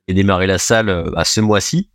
[0.08, 1.90] ait démarré la salle euh, à ce mois-ci,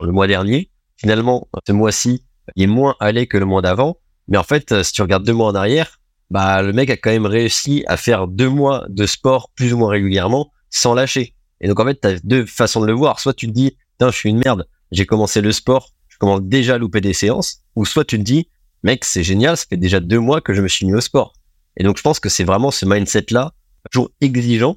[0.00, 0.70] le mois dernier.
[0.96, 2.24] Finalement, ce mois-ci,
[2.56, 3.98] il est moins allé que le mois d'avant.
[4.28, 6.00] Mais en fait, euh, si tu regardes deux mois en arrière,
[6.30, 9.78] bah, le mec a quand même réussi à faire deux mois de sport plus ou
[9.78, 11.34] moins régulièrement sans lâcher.
[11.60, 13.20] Et donc, en fait, tu as deux façons de le voir.
[13.20, 16.74] Soit tu te dis, je suis une merde, j'ai commencé le sport, je commence déjà
[16.74, 17.62] à louper des séances.
[17.76, 18.48] Ou soit tu te dis,
[18.82, 21.34] mec, c'est génial, ça fait déjà deux mois que je me suis mis au sport.
[21.76, 23.52] Et donc, je pense que c'est vraiment ce mindset-là,
[23.90, 24.76] toujours exigeant,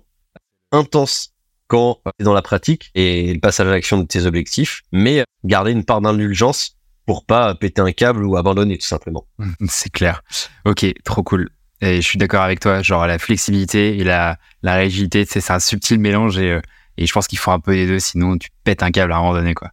[0.72, 1.34] intense
[1.68, 5.72] quand tu dans la pratique et le passage à l'action de tes objectifs, mais garder
[5.72, 9.26] une part d'indulgence pour pas péter un câble ou abandonner tout simplement.
[9.68, 10.24] C'est clair.
[10.66, 11.50] Ok, trop cool.
[11.82, 15.60] Et je suis d'accord avec toi, genre la flexibilité et la, la rigidité, c'est un
[15.60, 16.62] subtil mélange et, euh,
[16.98, 19.18] et je pense qu'il faut un peu les deux, sinon tu pètes un câble à
[19.18, 19.72] un moment donné, quoi.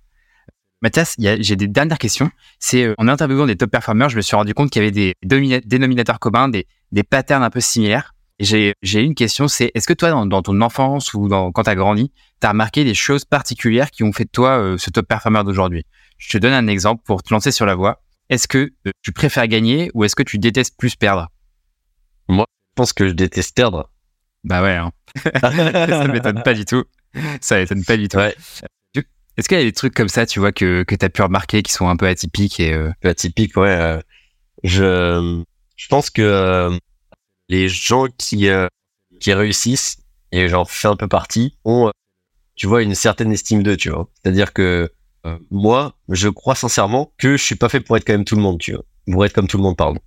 [0.83, 2.30] Mathias, j'ai des dernières questions.
[2.59, 4.91] C'est euh, en interviewant des top performers, je me suis rendu compte qu'il y avait
[4.91, 8.14] des dénominateurs communs, des, des patterns un peu similaires.
[8.41, 11.62] J'ai j'ai une question, c'est est-ce que toi, dans, dans ton enfance ou dans, quand
[11.62, 12.11] tu as grandi,
[12.41, 15.45] tu as remarqué des choses particulières qui ont fait de toi euh, ce top performer
[15.45, 15.87] d'aujourd'hui?
[16.18, 18.03] Je te donne un exemple pour te lancer sur la voie.
[18.28, 21.28] Est-ce que euh, tu préfères gagner ou est-ce que tu détestes plus perdre?
[22.28, 23.91] Je pense que je déteste perdre.
[24.43, 24.91] Bah ouais, hein.
[25.41, 26.85] ça m'étonne pas du tout.
[27.41, 28.16] Ça m'étonne pas du tout.
[28.16, 28.35] Ouais.
[29.37, 31.22] Est-ce qu'il y a des trucs comme ça, tu vois, que, que tu as pu
[31.22, 33.68] remarquer qui sont un peu atypiques et euh, peu atypique, ouais.
[33.68, 34.01] euh,
[34.62, 35.43] je,
[35.76, 36.76] je pense que euh,
[37.49, 38.66] les gens qui, euh,
[39.20, 39.99] qui réussissent,
[40.33, 41.91] et j'en fais un peu partie, ont, euh,
[42.57, 44.09] tu vois, une certaine estime d'eux, tu vois.
[44.22, 44.93] C'est-à-dire que
[45.24, 48.37] euh, moi, je crois sincèrement que je suis pas fait pour être quand même tout
[48.37, 48.85] le monde, tu vois.
[49.11, 50.01] Pour être comme tout le monde, pardon.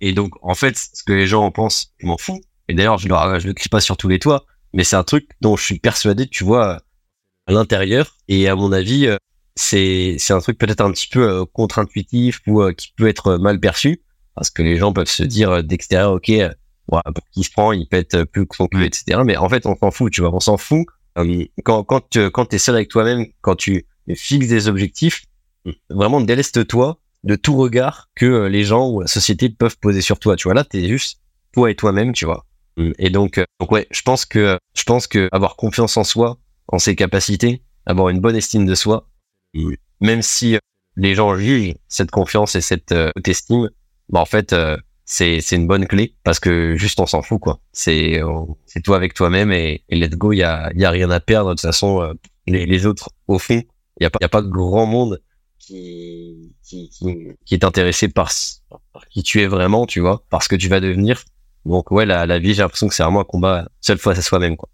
[0.00, 2.40] Et donc, en fait, ce que les gens en pensent, je m'en fous.
[2.68, 5.04] Et d'ailleurs, je, leur, je le crie pas sur tous les toits, mais c'est un
[5.04, 6.82] truc dont je suis persuadé, tu vois,
[7.46, 8.16] à l'intérieur.
[8.28, 9.16] Et à mon avis, euh,
[9.56, 13.36] c'est c'est un truc peut-être un petit peu euh, contre-intuitif ou euh, qui peut être
[13.36, 14.02] mal perçu
[14.34, 16.32] parce que les gens peuvent se dire d'extérieur ok
[16.88, 19.20] voilà, pour qui se prend, il pète plus que son cul, etc.
[19.24, 20.86] Mais en fait, on s'en fout, tu vois, on s'en fout.
[21.64, 25.24] Quand quand tu quand t'es seul avec toi-même, quand tu fixes des objectifs,
[25.90, 30.34] vraiment déleste-toi de tout regard que les gens ou la société peuvent poser sur toi.
[30.34, 31.20] Tu vois, là, t'es juste
[31.52, 32.46] toi et toi-même, tu vois.
[32.98, 36.38] Et donc, donc ouais, je pense que je pense que avoir confiance en soi,
[36.68, 39.08] en ses capacités, avoir une bonne estime de soi,
[40.00, 40.58] même si
[40.96, 42.94] les gens jugent cette confiance et cette
[43.26, 43.70] estime,
[44.08, 44.54] bah en fait,
[45.04, 47.60] c'est c'est une bonne clé parce que juste on s'en fout quoi.
[47.72, 48.20] C'est
[48.66, 50.32] c'est toi avec toi-même et, et, let's go.
[50.32, 52.00] Il y a il y a rien à perdre de toute façon.
[52.02, 52.14] Euh,
[52.46, 53.62] les, les autres au fond,
[54.00, 55.20] il y a pas il y a pas de grand monde
[55.58, 56.88] qui qui
[57.44, 58.32] qui, est intéressé par,
[58.92, 61.22] par qui tu es vraiment, tu vois, parce que tu vas devenir.
[61.66, 64.22] Donc ouais, la la vie, j'ai l'impression que c'est vraiment un combat seule fois à
[64.22, 64.68] soi-même quoi.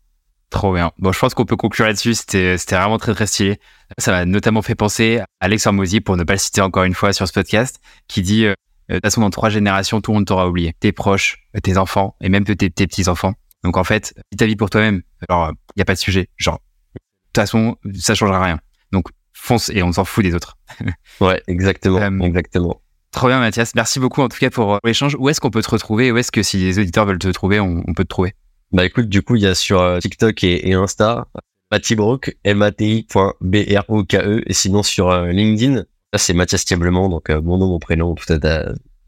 [0.51, 0.93] Trop bien.
[0.99, 2.15] Bon, je pense qu'on peut conclure là-dessus.
[2.15, 3.61] C'était, c'était vraiment très, très stylé.
[3.99, 6.95] Ça m'a notamment fait penser à Alex Hormozy, pour ne pas le citer encore une
[6.95, 8.55] fois sur ce podcast, qui dit, euh,
[8.89, 10.75] de toute façon, dans trois générations, tout le monde t'aura oublié.
[10.81, 13.35] Tes proches, tes enfants et même tes, tes petits-enfants.
[13.65, 15.03] Donc en fait, ta vie pour toi-même.
[15.29, 16.29] Alors, il n'y a pas de sujet.
[16.37, 16.61] Genre,
[16.95, 18.59] de toute façon, ça changera rien.
[18.93, 20.57] Donc fonce et on s'en fout des autres.
[21.21, 21.99] ouais, exactement.
[21.99, 22.81] Euh, exactement.
[23.11, 23.75] Trop bien, Mathias.
[23.75, 25.17] Merci beaucoup en tout cas pour l'échange.
[25.19, 26.13] Où est-ce qu'on peut te retrouver?
[26.13, 28.35] Où est-ce que si les auditeurs veulent te trouver, on, peut te trouver?
[28.73, 31.29] Bah écoute, du coup, il y a sur euh, TikTok et, et Insta,
[31.71, 37.69] Matibroke, M-A-T-I.B-R-O-K-E, et sinon sur euh, LinkedIn, Là, c'est Mathias Tieblement, donc euh, mon nom,
[37.69, 38.39] mon prénom, tout à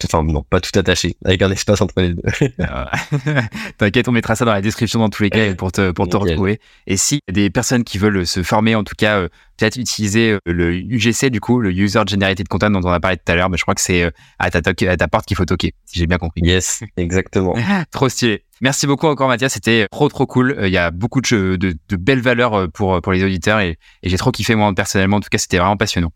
[0.04, 2.22] enfin non, pas tout attaché, avec un espace entre les deux.
[2.60, 2.90] Ah
[3.78, 6.16] T'inquiète, on mettra ça dans la description dans tous les cas pour te pour te
[6.16, 6.60] retrouver.
[6.86, 10.38] Et si des personnes qui veulent se former, en tout cas, euh, peut-être utiliser euh,
[10.46, 13.50] le UGC du coup, le User Generated Content dont on a parlé tout à l'heure,
[13.50, 16.06] mais je crois que c'est à ta à ta porte qu'il faut toquer, si j'ai
[16.06, 16.40] bien compris.
[16.42, 17.54] Yes, exactement.
[17.90, 18.44] trop stylé.
[18.62, 20.54] Merci beaucoup encore Mathias, c'était trop trop cool.
[20.62, 24.08] Il y a beaucoup de, de, de belles valeurs pour pour les auditeurs et, et
[24.10, 25.16] j'ai trop kiffé moi personnellement.
[25.16, 26.12] En tout cas, c'était vraiment passionnant.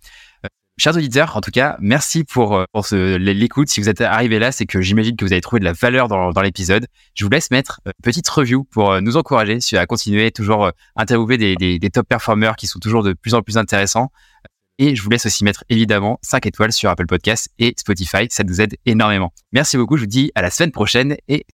[0.76, 3.68] Chers auditeurs, en tout cas, merci pour, euh, pour l'écoute.
[3.68, 6.08] Si vous êtes arrivé là, c'est que j'imagine que vous avez trouvé de la valeur
[6.08, 6.88] dans, dans l'épisode.
[7.14, 10.70] Je vous laisse mettre une petite review pour euh, nous encourager à continuer toujours euh,
[10.96, 14.10] interviewer des, des, des top performers qui sont toujours de plus en plus intéressants.
[14.78, 18.26] Et je vous laisse aussi mettre évidemment 5 étoiles sur Apple Podcasts et Spotify.
[18.28, 19.32] Ça nous aide énormément.
[19.52, 19.96] Merci beaucoup.
[19.96, 21.42] Je vous dis à la semaine prochaine et